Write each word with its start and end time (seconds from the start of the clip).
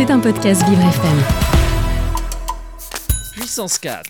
C'est 0.00 0.10
un 0.10 0.18
podcast 0.18 0.66
Vivre 0.66 0.80
FM. 0.80 1.18
Puissance 3.32 3.78
4. 3.78 4.08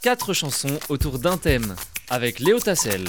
Quatre 0.00 0.32
chansons 0.32 0.78
autour 0.88 1.18
d'un 1.18 1.36
thème, 1.36 1.76
avec 2.08 2.40
Léo 2.40 2.58
Tassel. 2.58 3.04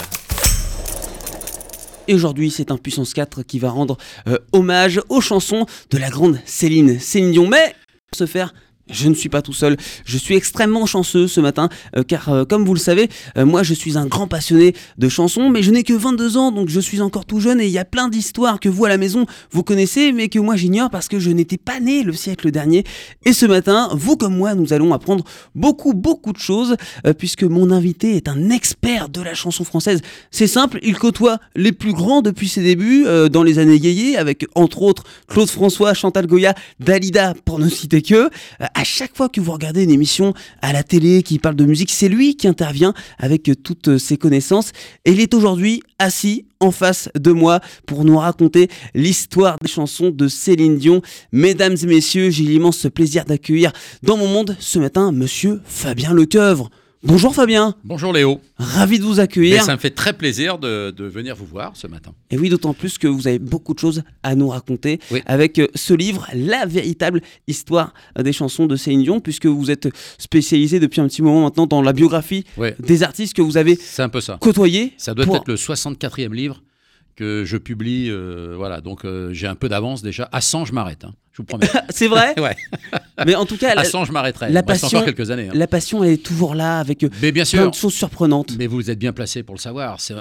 Et 2.10 2.14
aujourd'hui, 2.14 2.52
c'est 2.52 2.70
un 2.70 2.76
Puissance 2.76 3.14
4 3.14 3.44
qui 3.44 3.60
va 3.60 3.70
rendre 3.70 3.96
euh, 4.28 4.40
hommage 4.52 5.00
aux 5.08 5.22
chansons 5.22 5.68
de 5.90 5.98
la 5.98 6.10
grande 6.10 6.42
Céline, 6.44 7.00
Céline 7.00 7.32
Dion. 7.32 7.48
Mais 7.48 7.74
pour 8.12 8.18
ce 8.18 8.26
faire, 8.26 8.54
je 8.90 9.10
ne 9.10 9.14
suis 9.14 9.30
pas 9.30 9.42
tout 9.42 9.54
seul, 9.54 9.78
je 10.06 10.18
suis 10.18 10.36
extrêmement 10.36 10.86
chanceux 10.86 11.28
ce 11.28 11.42
matin, 11.42 11.70
euh, 11.96 12.04
car 12.04 12.30
euh, 12.30 12.46
comme 12.46 12.66
vous 12.66 12.74
le 12.74 12.80
savez, 12.80 13.10
euh, 13.38 13.46
moi 13.46 13.64
je 13.64 13.74
suis 13.74 13.98
un 13.98 14.06
grand 14.06 14.28
passionné 14.28 14.74
de 14.98 15.10
chansons, 15.10 15.50
mais 15.50 15.64
je 15.64 15.72
n'ai 15.72 15.84
que 15.84 15.94
22 15.94 16.38
ans, 16.38 16.52
donc 16.52 16.70
je 16.70 16.80
suis 16.80 17.02
encore 17.02 17.26
tout 17.26 17.40
jeune, 17.40 17.60
et 17.60 17.66
il 17.66 17.72
y 17.72 17.80
a 17.80 17.86
plein 17.86 18.08
d'histoires 18.08 18.60
que 18.60 18.70
vous 18.70 18.86
à 18.86 18.90
la 18.90 18.98
maison, 18.98 19.26
vous 19.52 19.64
connaissez, 19.64 20.12
mais 20.12 20.30
que 20.30 20.40
moi 20.40 20.56
j'ignore 20.56 20.90
parce 20.90 21.08
que 21.08 21.20
je 21.20 21.30
n'étais 21.30 21.58
pas 21.58 21.80
né 21.80 22.04
le 22.04 22.14
siècle 22.14 22.52
dernier. 22.52 22.84
Et 23.26 23.34
ce 23.34 23.46
matin, 23.46 23.90
vous 23.94 24.18
comme 24.18 24.36
moi, 24.36 24.56
nous 24.56 24.74
allons 24.74 24.94
apprendre 24.94 25.24
beaucoup, 25.56 25.94
beaucoup 25.94 26.34
de 26.34 26.38
choses, 26.38 26.76
puisque 27.18 27.44
mon 27.44 27.72
invité 27.72 28.16
est 28.16 28.28
un 28.28 28.50
expert 28.50 29.10
de 29.10 29.22
la 29.22 29.34
chanson 29.34 29.64
française. 29.64 30.02
C'est 30.32 30.48
simple, 30.48 30.80
il 30.84 30.98
côtoie 30.98 31.40
les 31.56 31.72
plus 31.72 31.94
grands 31.94 32.22
depuis 32.22 32.48
ses 32.48 32.64
débuts, 32.64 33.06
dans 33.32 33.44
les 33.44 33.60
années 33.60 33.78
yéyé, 33.78 34.18
avec 34.18 34.46
entre 34.56 34.82
autres 34.82 35.04
Claude 35.28 35.50
François, 35.50 35.94
Chantal 35.94 36.28
Goya, 36.28 36.54
Dalida, 36.80 37.34
pour 37.46 37.60
ne 37.60 37.70
citer 37.70 38.02
que 38.02 38.30
à 38.78 38.84
chaque 38.84 39.18
fois 39.18 39.28
que 39.28 39.42
vous 39.42 39.52
regardez 39.52 39.84
une 39.84 39.90
émission 39.90 40.36
à 40.62 40.72
la 40.72 40.84
télé 40.84 41.24
qui 41.24 41.40
parle 41.40 41.56
de 41.56 41.66
musique, 41.66 41.90
c'est 41.90 42.08
lui 42.08 42.38
qui 42.38 42.48
intervient 42.48 42.94
avec 43.18 43.50
toutes 43.64 43.98
ses 43.98 44.18
connaissances. 44.18 44.72
Et 45.04 45.14
il 45.14 45.20
est 45.20 45.34
aujourd'hui 45.34 45.82
assis 45.98 46.46
en 46.60 46.70
face 46.70 47.10
de 47.16 47.32
moi 47.32 47.60
pour 47.88 48.06
nous 48.06 48.20
raconter 48.20 48.70
l'histoire 48.94 49.58
des 49.64 49.68
chansons 49.68 50.12
de 50.12 50.28
Céline 50.28 50.78
Dion. 50.78 51.02
Mesdames 51.32 51.76
et 51.82 51.88
messieurs, 51.88 52.30
j'ai 52.30 52.44
l'immense 52.44 52.86
plaisir 52.94 53.26
d'accueillir 53.26 53.72
dans 54.04 54.16
mon 54.16 54.28
monde 54.28 54.56
ce 54.60 54.78
matin 54.78 55.12
monsieur 55.12 55.60
Fabien 55.66 56.14
Lecoeuvre. 56.14 56.70
Bonjour 57.04 57.36
Fabien. 57.36 57.76
Bonjour 57.84 58.12
Léo. 58.12 58.42
Ravi 58.58 58.98
de 58.98 59.04
vous 59.04 59.20
accueillir. 59.20 59.64
ça 59.64 59.74
me 59.74 59.80
fait 59.80 59.92
très 59.92 60.14
plaisir 60.14 60.58
de, 60.58 60.92
venir 60.98 61.36
vous 61.36 61.46
voir 61.46 61.74
ce 61.76 61.86
matin. 61.86 62.14
Et 62.32 62.38
oui, 62.38 62.50
d'autant 62.50 62.74
plus 62.74 62.98
que 62.98 63.08
vous 63.08 63.28
avez 63.28 63.38
beaucoup 63.38 63.76
de 63.76 63.80
choses 63.80 64.04
à 64.24 64.34
nous 64.34 64.48
raconter 64.48 65.00
avec 65.28 65.60
euh, 65.60 65.68
ce 65.76 65.94
livre, 65.94 66.28
La 66.34 66.66
véritable 66.66 67.22
histoire 67.48 67.94
des 68.20 68.34
chansons 68.34 68.66
de 68.66 68.76
Céline 68.76 69.04
Dion, 69.04 69.20
puisque 69.20 69.46
vous 69.46 69.70
êtes 69.70 69.90
spécialisé 70.18 70.80
depuis 70.80 71.00
un 71.00 71.08
petit 71.08 71.22
moment 71.22 71.42
maintenant 71.42 71.68
dans 71.68 71.82
la 71.84 71.94
biographie 71.94 72.46
des 72.80 73.04
artistes 73.04 73.36
que 73.36 73.44
vous 73.44 73.58
avez 73.58 73.78
un 74.00 74.10
peu 74.10 74.22
ça. 74.22 74.38
côtoyés. 74.42 74.94
Ça 74.98 75.14
doit 75.14 75.26
être 75.26 75.48
le 75.48 75.56
64e 75.56 76.34
livre 76.34 76.64
que 77.16 77.44
je 77.46 77.58
publie. 77.58 78.10
Euh, 78.10 78.54
voilà, 78.56 78.82
donc 78.82 79.04
euh, 79.04 79.34
j'ai 79.34 79.48
un 79.48 79.56
peu 79.56 79.70
d'avance 79.70 80.02
déjà. 80.02 80.30
À 80.32 80.42
100, 80.42 80.66
je 80.66 80.74
m'arrête. 80.74 81.04
Hein. 81.04 81.14
Je 81.38 81.44
vous 81.44 81.46
promets. 81.46 81.70
c'est 81.90 82.08
vrai 82.08 82.40
Ouais. 82.40 82.56
Mais 83.24 83.36
en 83.36 83.46
tout 83.46 83.58
cas, 83.58 83.74
à 83.78 83.84
100, 83.84 84.06
je 84.06 84.12
m'arrêterai. 84.12 84.52
La 84.52 84.64
passion, 84.64 84.88
encore 84.88 85.06
quelques 85.06 85.30
années. 85.30 85.50
Hein. 85.50 85.54
La 85.54 85.68
passion, 85.68 86.04
elle 86.04 86.14
est 86.14 86.24
toujours 86.24 86.56
là 86.56 86.80
avec 86.80 87.04
euh, 87.04 87.10
Mais 87.22 87.32
bien 87.32 87.46
sûr. 87.46 87.60
plein 87.60 87.70
de 87.70 87.76
choses 87.76 87.94
surprenantes. 87.94 88.58
Mais 88.58 88.66
vous 88.66 88.90
êtes 88.90 88.98
bien 88.98 89.14
placé 89.14 89.44
pour 89.44 89.54
le 89.54 89.60
savoir. 89.60 90.00
C'est, 90.00 90.16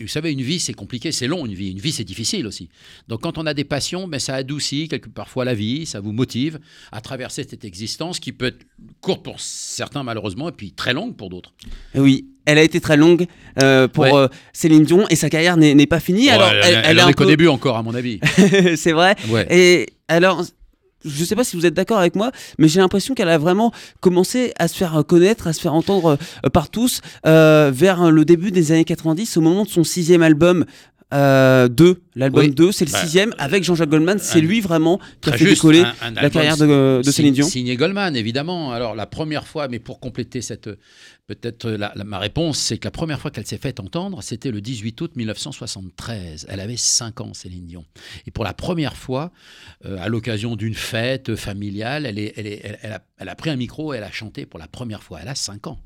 vous 0.00 0.06
savez, 0.06 0.30
une 0.30 0.42
vie, 0.42 0.60
c'est 0.60 0.74
compliqué, 0.74 1.10
c'est 1.10 1.26
long, 1.26 1.44
une 1.44 1.54
vie. 1.54 1.72
Une 1.72 1.80
vie, 1.80 1.90
c'est 1.90 2.04
difficile 2.04 2.46
aussi. 2.46 2.68
Donc 3.08 3.22
quand 3.22 3.36
on 3.36 3.46
a 3.46 3.54
des 3.54 3.64
passions, 3.64 4.06
ben, 4.06 4.20
ça 4.20 4.36
adoucit 4.36 4.86
quelque, 4.86 5.08
parfois 5.08 5.44
la 5.44 5.54
vie, 5.54 5.86
ça 5.86 5.98
vous 5.98 6.12
motive 6.12 6.60
à 6.92 7.00
traverser 7.00 7.44
cette 7.48 7.64
existence 7.64 8.20
qui 8.20 8.30
peut 8.30 8.46
être 8.46 8.64
courte 9.00 9.22
pour 9.22 9.40
certains, 9.40 10.02
malheureusement, 10.02 10.48
et 10.48 10.52
puis 10.52 10.72
très 10.72 10.92
longue 10.92 11.16
pour 11.16 11.30
d'autres. 11.30 11.52
Oui, 11.94 12.26
elle 12.48 12.58
a 12.58 12.62
été 12.62 12.80
très 12.80 12.96
longue 12.96 13.26
euh, 13.62 13.88
pour 13.88 14.04
euh, 14.04 14.26
Céline 14.52 14.84
Dion 14.84 15.06
et 15.10 15.16
sa 15.16 15.28
carrière 15.28 15.56
n'est 15.56 15.86
pas 15.86 16.00
finie. 16.00 16.30
alors, 16.30 16.50
elle, 16.50 16.98
est 16.98 17.14
qu'au 17.14 17.26
début 17.26 17.48
encore, 17.48 17.76
à 17.76 17.82
mon 17.82 17.94
avis. 17.94 18.20
c'est 18.76 18.92
vrai. 18.92 19.16
Et 19.50 19.86
alors, 20.08 20.42
je 21.04 21.20
ne 21.20 21.26
sais 21.26 21.36
pas 21.36 21.44
si 21.44 21.56
vous 21.56 21.66
êtes 21.66 21.74
d'accord 21.74 21.98
avec 21.98 22.16
moi, 22.16 22.32
mais 22.58 22.66
j'ai 22.66 22.80
l'impression 22.80 23.14
qu'elle 23.14 23.28
a 23.28 23.38
vraiment 23.38 23.72
commencé 24.00 24.52
à 24.58 24.66
se 24.66 24.76
faire 24.76 25.04
connaître, 25.06 25.46
à 25.46 25.52
se 25.52 25.60
faire 25.60 25.74
entendre 25.74 26.18
euh, 26.44 26.48
par 26.48 26.70
tous 26.70 27.02
vers 27.24 28.10
le 28.10 28.24
début 28.24 28.50
des 28.50 28.72
années 28.72 28.84
90, 28.84 29.36
au 29.36 29.40
moment 29.42 29.64
de 29.64 29.70
son 29.70 29.84
sixième 29.84 30.22
album. 30.22 30.64
2, 31.12 32.02
l'album 32.16 32.48
2, 32.48 32.72
c'est 32.72 32.84
le 32.84 32.92
bah, 32.92 33.00
sixième 33.00 33.34
avec 33.38 33.64
Jean-Jacques 33.64 33.88
Goldman. 33.88 34.18
C'est 34.18 34.40
lui 34.40 34.60
vraiment 34.60 35.00
qui 35.20 35.30
a 35.30 35.32
fait 35.32 35.44
décoller 35.44 35.84
la 36.14 36.30
carrière 36.30 36.56
de, 36.56 37.02
de 37.04 37.10
Céline 37.10 37.34
Dion. 37.34 37.46
Signé 37.46 37.76
Goldman, 37.76 38.16
évidemment. 38.16 38.72
Alors 38.72 38.94
la 38.94 39.06
première 39.06 39.46
fois, 39.46 39.68
mais 39.68 39.78
pour 39.78 40.00
compléter 40.00 40.42
cette, 40.42 40.68
Peut-être 41.28 41.68
ma 42.06 42.18
réponse, 42.18 42.56
c'est 42.56 42.78
que 42.78 42.86
la 42.86 42.90
première 42.90 43.20
fois 43.20 43.30
qu'elle 43.30 43.46
s'est 43.46 43.58
faite 43.58 43.80
entendre, 43.80 44.22
c'était 44.22 44.50
le 44.50 44.62
18 44.62 44.98
août 45.02 45.12
1973. 45.14 46.46
Elle 46.48 46.58
avait 46.58 46.78
5 46.78 47.20
ans, 47.20 47.34
Céline 47.34 47.66
Dion. 47.66 47.84
Et 48.26 48.30
pour 48.30 48.44
la 48.44 48.54
première 48.54 48.96
fois, 48.96 49.30
euh, 49.84 49.98
à 50.00 50.08
l'occasion 50.08 50.56
d'une 50.56 50.72
fête 50.72 51.36
familiale, 51.36 52.06
elle, 52.06 52.18
est, 52.18 52.32
elle, 52.38 52.46
est, 52.46 52.78
elle, 52.80 52.92
a, 52.92 53.02
elle, 53.18 53.28
a, 53.28 53.34
pris 53.34 53.50
un 53.50 53.56
micro 53.56 53.92
et 53.92 53.98
elle 53.98 54.04
a 54.04 54.10
chanté 54.10 54.46
pour 54.46 54.58
la 54.58 54.68
première 54.68 55.02
fois. 55.02 55.18
Elle 55.20 55.28
a 55.28 55.34
5 55.34 55.66
ans. 55.66 55.78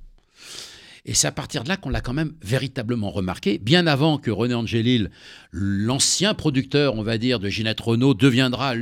Et 1.05 1.15
c'est 1.15 1.27
à 1.27 1.33
partir 1.33 1.65
de 1.65 1.69
là 1.69 1.77
qu'on 1.77 1.91
l'a 1.91 2.01
quand 2.01 2.13
même 2.13 2.35
véritablement 2.43 3.11
remarqué, 3.11 3.59
bien 3.59 3.87
avant 3.87 4.19
que 4.19 4.31
René 4.31 4.55
Angélil, 4.55 5.11
l'ancien 5.51 6.35
producteur, 6.35 6.95
on 6.95 7.03
va 7.03 7.19
dire, 7.19 7.41
de 7.41 7.49
Ginette 7.49 7.81
Renault, 7.81 8.15
deviendra 8.15 8.75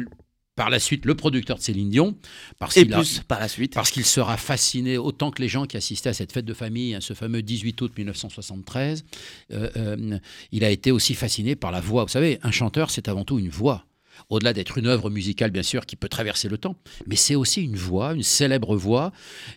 par 0.54 0.69
la 0.69 0.78
suite 0.78 1.06
le 1.06 1.14
producteur 1.14 1.56
de 1.56 1.62
Céline 1.62 1.88
Dion. 1.88 2.16
Parce 2.58 2.76
et 2.76 2.84
plus 2.84 3.22
par 3.26 3.41
la 3.41 3.48
suite. 3.48 3.72
Parce 3.72 3.91
qu'il 3.91 4.04
sera 4.04 4.36
fasciné 4.36 4.98
autant 4.98 5.31
que 5.31 5.41
les 5.41 5.48
gens 5.48 5.64
qui 5.64 5.78
assistaient 5.78 6.10
à 6.10 6.12
cette 6.12 6.32
fête 6.32 6.44
de 6.44 6.53
famille, 6.53 6.94
hein, 6.94 7.00
ce 7.00 7.14
fameux 7.14 7.41
18 7.41 7.81
août 7.81 7.92
1973. 7.97 9.04
Euh, 9.52 9.70
euh, 9.76 10.19
il 10.52 10.62
a 10.64 10.69
été 10.69 10.91
aussi 10.91 11.14
fasciné 11.14 11.56
par 11.56 11.70
la 11.70 11.81
voix. 11.81 12.02
Vous 12.02 12.10
savez, 12.10 12.38
un 12.42 12.50
chanteur, 12.50 12.91
c'est 12.91 13.08
avant 13.08 13.25
tout 13.25 13.38
une 13.38 13.48
voix 13.48 13.87
au-delà 14.28 14.53
d'être 14.53 14.78
une 14.78 14.86
œuvre 14.86 15.10
musicale, 15.10 15.50
bien 15.50 15.62
sûr, 15.62 15.86
qui 15.86 15.97
peut 15.97 16.08
traverser 16.08 16.48
le 16.48 16.58
temps, 16.58 16.76
mais 17.06 17.16
c'est 17.16 17.34
aussi 17.34 17.62
une 17.62 17.76
voix, 17.76 18.14
une 18.14 18.22
célèbre 18.22 18.76
voix, 18.76 19.12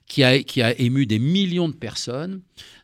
qui 0.07 0.24
a, 0.24 0.41
qui 0.41 0.62
a 0.62 0.79
ému 0.79 1.06
des 1.06 1.19
millions 1.19 1.69
de 1.69 1.74
personnes, 1.74 2.41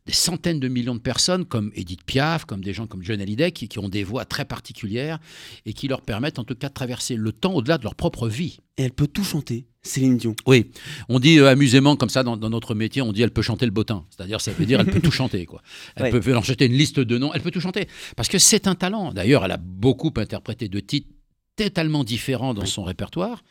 des 0.10 0.16
centaines 0.16 0.60
de 0.60 0.68
millions 0.68 0.96
de 0.96 1.00
personnes, 1.00 1.46
comme 1.46 1.72
Edith 1.76 2.04
Piaf, 2.04 2.46
comme 2.46 2.64
des 2.64 2.74
gens 2.74 2.88
comme 2.88 3.04
John 3.04 3.22
Hallyday, 3.22 3.52
qui, 3.52 3.78
ont 3.78 3.90
des 3.90 4.04
voix 4.04 4.26
très 4.26 4.44
particulières 4.44 5.20
et 5.68 5.74
qui 5.74 5.88
leur 5.88 6.02
permettent 6.02 6.40
en 6.40 6.44
tout 6.44 6.56
cas 6.56 6.70
de 6.70 6.74
traverser 6.74 7.16
le 7.16 7.32
temps 7.32 7.54
au-delà 7.54 7.78
de 7.78 7.84
leur 7.84 7.94
propre 7.94 8.28
vie. 8.28 8.58
Et 8.78 8.84
elle 8.84 8.92
peut 8.92 9.06
tout 9.06 9.24
chanter. 9.24 9.68
Céline 9.84 10.18
Dion. 10.18 10.36
Oui, 10.48 10.72
on 11.10 11.20
dit 11.20 11.38
euh, 11.38 11.48
amusément 11.48 11.96
comme 11.96 12.10
ça 12.10 12.24
dans, 12.24 12.38
notre 12.38 12.74
métier, 12.74 13.04
on 13.04 13.14
dit 13.14 13.22
elle 13.22 13.32
peut 13.32 13.44
chanter 13.44 13.66
le 13.66 13.72
bottin. 13.72 14.04
C'est-à-dire, 14.10 14.42
ça 14.42 14.52
veut 14.52 14.66
dire 14.66 14.80
elle 14.80 14.88
peut 14.88 15.00
tout 15.00 15.12
chanter. 15.12 15.46
Quoi. 15.46 15.62
Elle 15.96 16.20
peut 16.20 16.36
en 16.36 16.42
chanter 16.42 16.66
une 16.66 16.74
liste 16.74 17.00
de 17.00 17.18
noms, 17.18 17.32
elle 17.34 17.42
peut 17.42 17.52
tout 17.52 17.62
chanter. 17.62 17.88
Parce 18.16 18.28
que 18.30 18.40
c'est 18.40 18.68
un 18.68 18.76
talent. 18.76 19.14
D'ailleurs, 19.14 19.46
elle 19.46 19.52
a 19.52 19.58
beaucoup 19.58 20.12
interprété 20.18 20.68
de 20.68 20.80
titres 20.80 21.10
totalement 21.66 22.04
différent 22.04 22.54
dans 22.54 22.66
son 22.66 22.84
répertoire, 22.84 23.44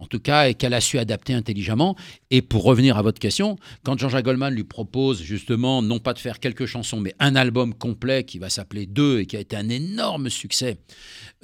en 0.00 0.06
tout 0.06 0.18
cas, 0.18 0.48
et 0.48 0.54
qu'elle 0.54 0.74
a 0.74 0.80
su 0.80 0.98
adapter 0.98 1.32
intelligemment. 1.34 1.96
Et 2.30 2.42
pour 2.42 2.64
revenir 2.64 2.96
à 2.98 3.02
votre 3.02 3.20
question, 3.20 3.56
quand 3.84 3.98
Jean-Jacques 3.98 4.24
Goldman 4.24 4.52
lui 4.54 4.64
propose 4.64 5.22
justement, 5.22 5.82
non 5.82 5.98
pas 5.98 6.12
de 6.12 6.18
faire 6.18 6.40
quelques 6.40 6.66
chansons, 6.66 7.00
mais 7.00 7.14
un 7.20 7.36
album 7.36 7.74
complet 7.74 8.24
qui 8.24 8.38
va 8.38 8.50
s'appeler 8.50 8.86
Deux 8.86 9.20
et 9.20 9.26
qui 9.26 9.36
a 9.36 9.40
été 9.40 9.54
un 9.56 9.68
énorme 9.68 10.28
succès. 10.28 10.78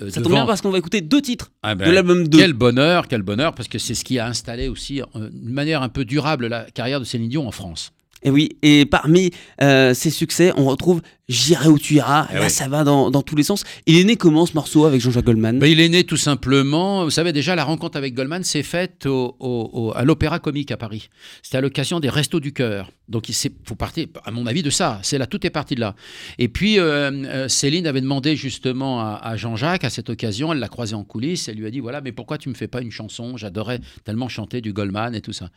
Euh, 0.01 0.11
Ça 0.11 0.21
tombe 0.21 0.33
bien 0.33 0.47
parce 0.47 0.61
qu'on 0.61 0.71
va 0.71 0.79
écouter 0.79 1.01
deux 1.01 1.23
titres 1.23 1.53
ah 1.62 1.75
ben, 1.75 1.87
de 1.87 1.93
l'album 1.93 2.27
2. 2.27 2.39
Quel 2.39 2.53
bonheur, 2.53 3.06
quel 3.06 3.23
bonheur, 3.23 3.55
parce 3.55 3.69
que 3.69 3.79
c'est 3.79 3.95
ce 3.95 4.05
qui 4.05 4.19
a 4.19 4.27
installé 4.27 4.69
aussi, 4.69 5.00
euh, 5.00 5.31
d'une 5.31 5.55
manière 5.55 5.83
un 5.83 5.89
peu 5.89 6.05
durable, 6.05 6.47
la 6.49 6.65
carrière 6.71 7.00
de 7.00 7.05
Céline 7.05 7.29
Dion 7.29 7.47
en 7.47 7.53
France. 7.53 7.93
Et 8.23 8.31
oui, 8.31 8.56
et 8.62 8.84
parmi 8.84 9.31
euh, 9.62 9.95
ses 9.95 10.11
succès, 10.11 10.53
on 10.56 10.65
retrouve 10.67 11.01
J'irai 11.29 11.69
où 11.69 11.79
tu 11.79 11.97
iras. 11.97 12.27
Eh 12.33 12.39
Là, 12.39 12.49
ça 12.49 12.69
va 12.69 12.84
dans, 12.84 13.11
dans, 13.11 13.21
tous 13.21 13.37
les 13.37 13.43
sens. 13.43 13.62
Il 13.84 13.99
est 13.99 14.05
né 14.05 14.17
comment 14.17 14.47
ce 14.47 14.55
morceau 14.55 14.87
avec 14.87 15.03
Jean-Jacques 15.03 15.27
Goldman? 15.27 15.59
Ben, 15.59 15.67
Il 15.67 15.79
est 15.79 15.91
né 15.91 16.05
tout 16.05 16.17
simplement. 16.17 17.05
Vous 17.05 17.11
savez, 17.11 17.34
déjà, 17.34 17.55
la 17.55 17.65
rencontre 17.65 17.99
avec 17.99 18.15
Goldman 18.15 18.45
s'est 18.45 18.62
faite 18.62 19.05
au, 19.05 19.93
à 19.95 20.05
l'Opéra 20.05 20.39
Comique 20.39 20.71
à 20.71 20.79
Paris. 20.79 21.11
C'était 21.43 21.59
à 21.59 21.61
l'occasion 21.61 22.01
des 22.01 22.09
Restos 22.09 22.41
du 22.41 22.55
Cœur. 22.55 22.91
Donc, 23.11 23.29
il 23.29 23.34
faut 23.65 23.75
partir, 23.75 24.06
à 24.25 24.31
mon 24.31 24.47
avis, 24.47 24.62
de 24.62 24.71
ça. 24.71 25.00
C'est 25.03 25.19
là, 25.19 25.27
tout 25.27 25.47
est 25.47 25.50
parti 25.50 25.75
de 25.75 25.81
là. 25.81 25.95
Et 26.39 26.49
puis, 26.49 26.79
euh, 26.79 27.11
euh, 27.11 27.49
Céline 27.49 27.87
avait 27.87 28.00
demandé 28.00 28.35
justement 28.35 29.00
à, 29.00 29.37
Jean-Jacques, 29.37 29.85
à 29.85 29.91
cette 29.91 30.09
occasion, 30.09 30.53
elle 30.53 30.61
l'a 30.61 30.69
croisé 30.69 30.95
en 30.95 31.05
coulisses, 31.05 31.49
elle 31.49 31.56
lui 31.56 31.67
a 31.67 31.71
dit 31.71 31.81
voilà, 31.81 32.00
mais 32.00 32.12
pourquoi 32.12 32.39
tu 32.39 32.49
me 32.49 32.55
fais 32.55 32.69
pas 32.69 32.81
une 32.81 32.91
chanson? 32.91 33.37
J'adorais 33.37 33.81
tellement 34.05 34.29
chanter 34.29 34.62
du 34.62 34.73
Goldman 34.73 35.14
et 35.14 35.21
tout 35.21 35.32
ça. 35.35 35.50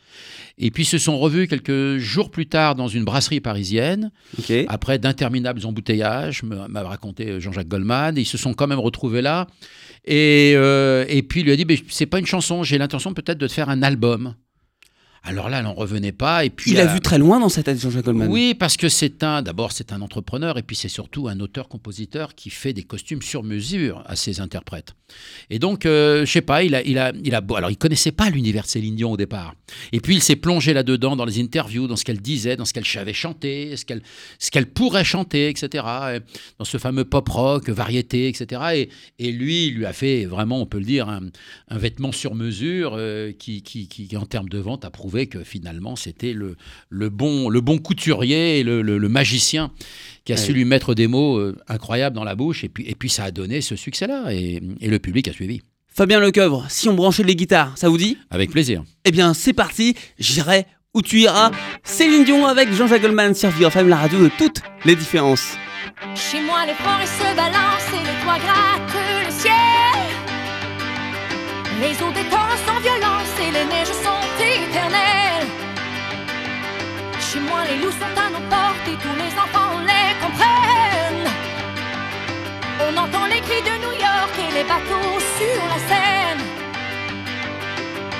Et 0.58 0.70
puis, 0.70 0.82
ils 0.82 0.86
se 0.86 0.98
sont 0.98 1.18
revus 1.18 1.48
quelques 1.48 1.96
jours 1.96 2.30
plus 2.30 2.46
tard 2.46 2.51
dans 2.52 2.88
une 2.88 3.04
brasserie 3.04 3.40
parisienne, 3.40 4.10
après 4.68 4.98
d'interminables 4.98 5.64
embouteillages, 5.64 6.42
m'a 6.42 6.82
raconté 6.82 7.40
Jean-Jacques 7.40 7.68
Goldman. 7.68 8.16
ils 8.16 8.26
se 8.26 8.38
sont 8.38 8.54
quand 8.54 8.66
même 8.66 8.78
retrouvés 8.78 9.22
là. 9.22 9.46
Et, 10.04 10.52
euh, 10.56 11.04
et 11.08 11.22
puis 11.22 11.40
il 11.40 11.46
lui 11.46 11.52
a 11.52 11.56
dit, 11.56 11.66
c'est 11.88 12.06
pas 12.06 12.18
une 12.18 12.26
chanson, 12.26 12.62
j'ai 12.62 12.78
l'intention 12.78 13.14
peut-être 13.14 13.38
de 13.38 13.46
te 13.46 13.52
faire 13.52 13.68
un 13.68 13.82
album. 13.82 14.34
Alors 15.24 15.48
là, 15.48 15.58
elle 15.58 15.64
n'en 15.64 15.74
revenait 15.74 16.12
pas. 16.12 16.44
Et 16.44 16.50
puis 16.50 16.72
Il 16.72 16.80
a 16.80 16.90
euh, 16.90 16.94
vu 16.94 17.00
très 17.00 17.18
loin 17.18 17.38
dans 17.38 17.48
sa 17.48 17.62
tête, 17.62 17.80
Jean-Jacques 17.80 18.04
Goldman. 18.04 18.28
Oui, 18.28 18.54
parce 18.54 18.76
que 18.76 18.88
c'est 18.88 19.22
un. 19.22 19.42
D'abord, 19.42 19.70
c'est 19.70 19.92
un 19.92 20.00
entrepreneur, 20.00 20.58
et 20.58 20.62
puis 20.62 20.74
c'est 20.74 20.88
surtout 20.88 21.28
un 21.28 21.38
auteur-compositeur 21.38 22.34
qui 22.34 22.50
fait 22.50 22.72
des 22.72 22.82
costumes 22.82 23.22
sur 23.22 23.44
mesure 23.44 24.02
à 24.06 24.16
ses 24.16 24.40
interprètes. 24.40 24.94
Et 25.50 25.58
donc, 25.58 25.86
euh, 25.86 26.24
je 26.24 26.32
sais 26.32 26.40
pas, 26.40 26.64
il 26.64 26.74
a, 26.74 26.82
il 26.82 26.98
a, 26.98 27.12
il 27.22 27.34
a. 27.34 27.42
Alors, 27.56 27.70
il 27.70 27.76
connaissait 27.76 28.10
pas 28.10 28.30
l'univers 28.30 28.66
Céline 28.66 28.96
Dion 28.96 29.12
au 29.12 29.16
départ. 29.16 29.54
Et 29.92 30.00
puis, 30.00 30.16
il 30.16 30.22
s'est 30.22 30.36
plongé 30.36 30.72
là-dedans 30.72 31.14
dans 31.14 31.24
les 31.24 31.40
interviews, 31.40 31.86
dans 31.86 31.96
ce 31.96 32.04
qu'elle 32.04 32.20
disait, 32.20 32.56
dans 32.56 32.64
ce 32.64 32.72
qu'elle 32.72 32.86
savait 32.86 33.12
chanter, 33.12 33.76
ce 33.76 33.84
qu'elle, 33.84 34.02
ce 34.40 34.50
qu'elle 34.50 34.66
pourrait 34.66 35.04
chanter, 35.04 35.48
etc. 35.48 35.84
Et 36.16 36.18
Dans 36.58 36.64
ce 36.64 36.78
fameux 36.78 37.04
pop 37.04 37.28
rock, 37.28 37.68
variété, 37.68 38.28
etc. 38.28 38.62
Et, 38.74 38.88
et 39.18 39.30
lui, 39.30 39.68
il 39.68 39.74
lui 39.74 39.86
a 39.86 39.92
fait 39.92 40.24
vraiment, 40.24 40.60
on 40.60 40.66
peut 40.66 40.78
le 40.78 40.84
dire, 40.84 41.08
un, 41.08 41.20
un 41.68 41.78
vêtement 41.78 42.10
sur 42.10 42.34
mesure 42.34 42.94
euh, 42.96 43.32
qui, 43.32 43.62
qui, 43.62 43.86
qui, 43.86 44.16
en 44.16 44.26
termes 44.26 44.48
de 44.48 44.58
vente, 44.58 44.84
a 44.84 44.90
prouvé 44.90 45.11
que 45.26 45.44
finalement, 45.44 45.96
c'était 45.96 46.32
le, 46.32 46.56
le, 46.90 47.08
bon, 47.08 47.48
le 47.48 47.60
bon 47.60 47.78
couturier 47.78 48.58
et 48.60 48.62
le, 48.64 48.82
le- 48.82 48.98
le 48.98 49.08
magicien 49.08 49.70
qui 50.24 50.32
a 50.32 50.36
su 50.36 50.52
lui 50.52 50.64
mettre 50.64 50.94
des 50.94 51.06
mots 51.06 51.36
euh, 51.38 51.56
incroyables 51.68 52.14
dans 52.16 52.24
la 52.24 52.34
bouche. 52.34 52.64
Et 52.64 52.68
puis, 52.68 52.84
et 52.88 52.94
puis 52.94 53.08
ça 53.08 53.24
a 53.24 53.30
donné 53.30 53.60
ce 53.60 53.76
succès-là. 53.76 54.32
Et, 54.32 54.60
et 54.80 54.88
le 54.88 54.98
public 54.98 55.28
a 55.28 55.32
suivi. 55.32 55.60
Fabien 55.88 56.20
Lecoeuvre, 56.20 56.64
si 56.70 56.88
on 56.88 56.94
branchait 56.94 57.22
les 57.24 57.36
guitares, 57.36 57.76
ça 57.76 57.88
vous 57.88 57.98
dit? 57.98 58.16
Avec 58.30 58.50
plaisir. 58.50 58.82
Eh 59.04 59.10
bien, 59.10 59.34
c'est 59.34 59.52
parti, 59.52 59.94
j'irai 60.18 60.64
où 60.94 61.02
tu 61.02 61.20
iras. 61.20 61.50
Céline 61.84 62.24
Dion 62.24 62.46
avec 62.46 62.72
Jean-Jacques 62.72 63.02
Goldman 63.02 63.34
sur 63.34 63.50
Vivre 63.50 63.68
FM, 63.68 63.88
la 63.88 63.96
radio 63.96 64.18
de 64.22 64.30
toutes 64.38 64.60
les 64.84 64.94
différences. 64.96 65.56
Chez 66.14 66.40
moi, 66.42 66.64
les 66.66 66.74
forêts 66.74 67.06
se 67.06 67.36
balancent 67.36 67.92
et 67.92 67.98
les 68.06 68.22
toits 68.24 68.38
grattent 68.38 68.94
le 69.26 69.30
ciel. 69.30 69.52
Les 71.80 71.94
eaux 72.02 72.12
des 72.12 72.28
torrents 72.30 72.56
sont 72.66 72.80
violentes 72.80 73.34
et 73.40 73.50
les 73.52 73.64
neiges 73.64 73.88
sont 74.04 74.11
Loups 77.82 77.90
sont 77.90 78.16
à 78.16 78.30
nos 78.30 78.44
portes 78.48 78.86
et 78.86 78.96
tous 79.04 79.16
les 79.22 79.32
enfants 79.44 79.80
les 79.90 80.14
comprennent. 80.22 81.30
On 82.86 82.96
entend 82.96 83.26
les 83.26 83.40
cris 83.40 83.62
de 83.70 83.74
New 83.84 83.94
York 84.06 84.34
et 84.38 84.52
les 84.54 84.62
bateaux 84.62 85.18
sur 85.36 85.60
la 85.72 85.78
Seine. 85.88 86.42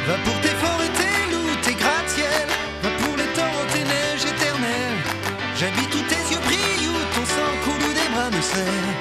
Va 0.08 0.14
pour 0.24 0.40
tes 0.40 0.56
forêts, 0.62 0.92
tes 0.98 1.32
loups, 1.32 1.56
tes 1.62 1.74
gratte-ciel. 1.74 2.48
Va 2.82 2.90
pour 3.00 3.16
les 3.16 3.30
torrents, 3.36 3.68
tes 3.72 3.84
neiges 3.84 4.26
éternelles. 4.34 5.00
J'habite 5.54 5.94
où 5.94 6.02
tes 6.10 6.22
yeux 6.32 6.42
brillent, 6.44 6.88
où 6.88 6.98
ton 7.14 7.24
sang 7.24 7.54
coule, 7.64 7.84
où 7.88 7.92
des 7.94 8.08
bras 8.12 8.30
me 8.30 8.42
serrent. 8.42 8.96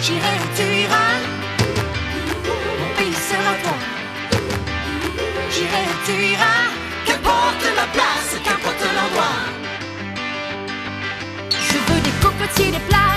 J'irai 0.00 0.34
où 0.42 0.48
tu 0.56 0.66
iras, 0.84 1.16
mon 2.80 2.90
pays 2.96 3.20
sera 3.30 3.54
toi. 3.62 3.76
J'irai 5.52 5.82
où 5.92 5.96
tu 6.06 6.14
iras, 6.32 6.67
des 12.58 12.72
cocotiers, 12.72 13.07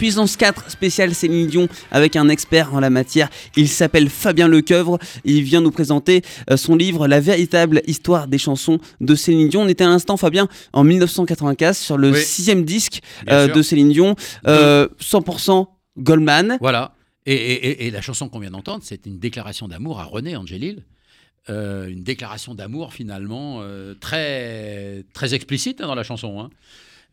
Puissance 0.00 0.38
4 0.38 0.70
spécial 0.70 1.14
Céline 1.14 1.46
Dion 1.46 1.68
avec 1.90 2.16
un 2.16 2.30
expert 2.30 2.72
en 2.74 2.80
la 2.80 2.88
matière. 2.88 3.28
Il 3.54 3.68
s'appelle 3.68 4.08
Fabien 4.08 4.48
Lecoeuvre. 4.48 4.98
Il 5.26 5.42
vient 5.42 5.60
nous 5.60 5.70
présenter 5.70 6.22
euh, 6.50 6.56
son 6.56 6.74
livre 6.74 7.06
La 7.06 7.20
véritable 7.20 7.82
histoire 7.86 8.26
des 8.26 8.38
chansons 8.38 8.78
de 9.02 9.14
Céline 9.14 9.50
Dion. 9.50 9.60
On 9.60 9.68
était 9.68 9.84
à 9.84 9.88
l'instant, 9.88 10.16
Fabien, 10.16 10.48
en 10.72 10.84
1995 10.84 11.76
sur 11.76 11.98
le 11.98 12.12
Oui. 12.12 12.22
sixième 12.22 12.64
disque 12.64 13.00
euh, 13.28 13.46
de 13.48 13.60
Céline 13.60 13.90
Dion. 13.92 14.14
Euh, 14.46 14.88
100% 15.02 15.66
Goldman. 15.98 16.56
Voilà. 16.62 16.94
Et, 17.26 17.34
et- 17.34 17.66
et- 17.68 17.86
et 17.88 17.90
la 17.90 18.00
chanson 18.00 18.30
qu'on 18.30 18.38
vient 18.38 18.52
d'entendre, 18.52 18.82
c'est 18.82 19.04
une 19.04 19.18
déclaration 19.18 19.68
d'amour 19.68 20.00
à 20.00 20.04
René 20.04 20.34
Angelil. 20.34 20.82
Euh, 21.50 21.88
une 21.88 22.02
déclaration 22.04 22.54
d'amour 22.54 22.94
finalement 22.94 23.58
euh, 23.60 23.92
très, 24.00 25.04
très 25.12 25.34
explicite 25.34 25.82
hein, 25.82 25.88
dans 25.88 25.94
la 25.94 26.04
chanson. 26.04 26.40
hein. 26.40 26.48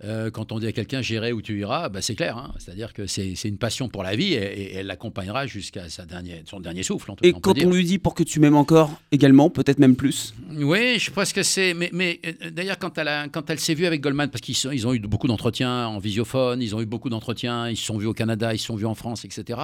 Euh, 0.03 0.29
quand 0.29 0.51
on 0.51 0.59
dit 0.59 0.67
à 0.67 0.71
quelqu'un 0.71 1.01
j'irai 1.01 1.31
où 1.31 1.41
tu 1.41 1.59
iras, 1.59 1.89
bah, 1.89 2.03
c'est 2.03 2.13
clair. 2.13 2.37
hein. 2.37 2.53
C'est-à-dire 2.59 2.93
que 2.93 3.07
c'est 3.07 3.33
une 3.45 3.57
passion 3.57 3.89
pour 3.89 4.03
la 4.03 4.15
vie 4.15 4.33
et, 4.33 4.37
et 4.37 4.75
elle 4.75 4.85
l'accompagnera 4.87 5.47
jusqu'à 5.47 5.89
son 5.89 6.59
dernier 6.59 6.83
souffle. 6.83 7.13
Et 7.23 7.33
on 7.33 7.39
quand 7.39 7.57
on 7.63 7.71
lui 7.71 7.83
dit 7.83 7.97
pour 7.97 8.13
que 8.13 8.21
tu 8.21 8.39
m'aimes 8.39 8.55
encore 8.55 8.91
également, 9.11 9.49
peut-être 9.49 9.79
même 9.79 9.95
plus? 9.95 10.35
Oui, 10.51 10.99
je 10.99 11.09
pense 11.09 11.33
que 11.33 11.41
c'est. 11.41 11.73
Mais, 11.73 11.89
mais 11.93 12.19
euh, 12.27 12.51
d'ailleurs, 12.51 12.77
quand 12.77 12.95
elle, 12.99 13.07
a- 13.07 13.27
quand 13.27 13.49
elle 13.49 13.59
s'est 13.59 13.73
vue 13.73 13.87
avec 13.87 14.01
Goldman, 14.01 14.29
parce 14.29 14.41
qu'ils 14.41 14.55
ils 14.71 14.85
ont 14.85 14.93
eu 14.93 14.99
beaucoup 14.99 15.27
d'entretiens 15.27 15.87
en 15.87 15.97
visiophone, 15.97 16.61
ils 16.61 16.75
ont 16.75 16.81
eu 16.81 16.85
beaucoup 16.85 17.09
d'entretiens, 17.09 17.67
ils 17.67 17.77
se 17.77 17.85
sont 17.85 17.97
vus 17.97 18.05
au 18.07 18.13
Canada, 18.13 18.53
ils 18.53 18.59
se 18.59 18.65
sont 18.67 18.75
vus 18.75 18.85
en 18.85 18.93
France, 18.95 19.25
etc. 19.25 19.59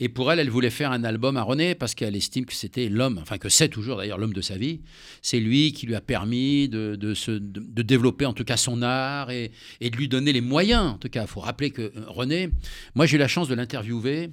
Et 0.00 0.08
pour 0.08 0.30
elle, 0.30 0.38
elle 0.38 0.48
voulait 0.50 0.70
faire 0.70 0.92
un 0.92 1.02
album 1.02 1.36
à 1.36 1.42
René 1.42 1.74
parce 1.74 1.94
qu'elle 1.96 2.14
estime 2.14 2.44
que 2.44 2.52
c'était 2.54 2.88
l'homme, 2.88 3.18
enfin 3.20 3.36
que 3.38 3.48
c'est 3.48 3.68
toujours 3.68 3.96
d'ailleurs 3.96 4.18
l'homme 4.18 4.32
de 4.32 4.40
sa 4.40 4.56
vie. 4.56 4.80
C'est 5.22 5.40
lui 5.40 5.72
qui 5.72 5.86
lui 5.86 5.96
a 5.96 6.00
permis 6.00 6.68
de, 6.68 6.94
de 6.94 7.14
se- 7.14 7.32
de- 7.32 7.60
de 7.60 7.82
développer 7.82 8.24
en 8.24 8.32
tout 8.32 8.44
cas 8.44 8.56
son 8.56 8.82
art 8.82 9.30
et, 9.32 9.50
et 9.80 9.90
de 9.90 9.96
lui 9.96 10.06
donner 10.08 10.32
les 10.32 10.40
moyens. 10.40 10.92
En 10.92 10.98
tout 10.98 11.08
cas, 11.08 11.22
il 11.22 11.28
faut 11.28 11.40
rappeler 11.40 11.70
que 11.72 11.82
euh, 11.82 11.90
René, 12.06 12.50
moi 12.94 13.06
j'ai 13.06 13.16
eu 13.16 13.18
la 13.18 13.26
chance 13.28 13.48
de 13.48 13.54
l'interviewer 13.56 14.30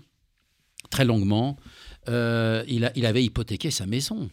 très 0.91 1.03
longuement. 1.05 1.57
Euh, 2.09 2.63
il, 2.67 2.85
a- 2.85 2.91
il 2.95 3.05
avait 3.07 3.23
hypothéqué 3.23 3.71
sa 3.71 3.87
maison. 3.87 4.29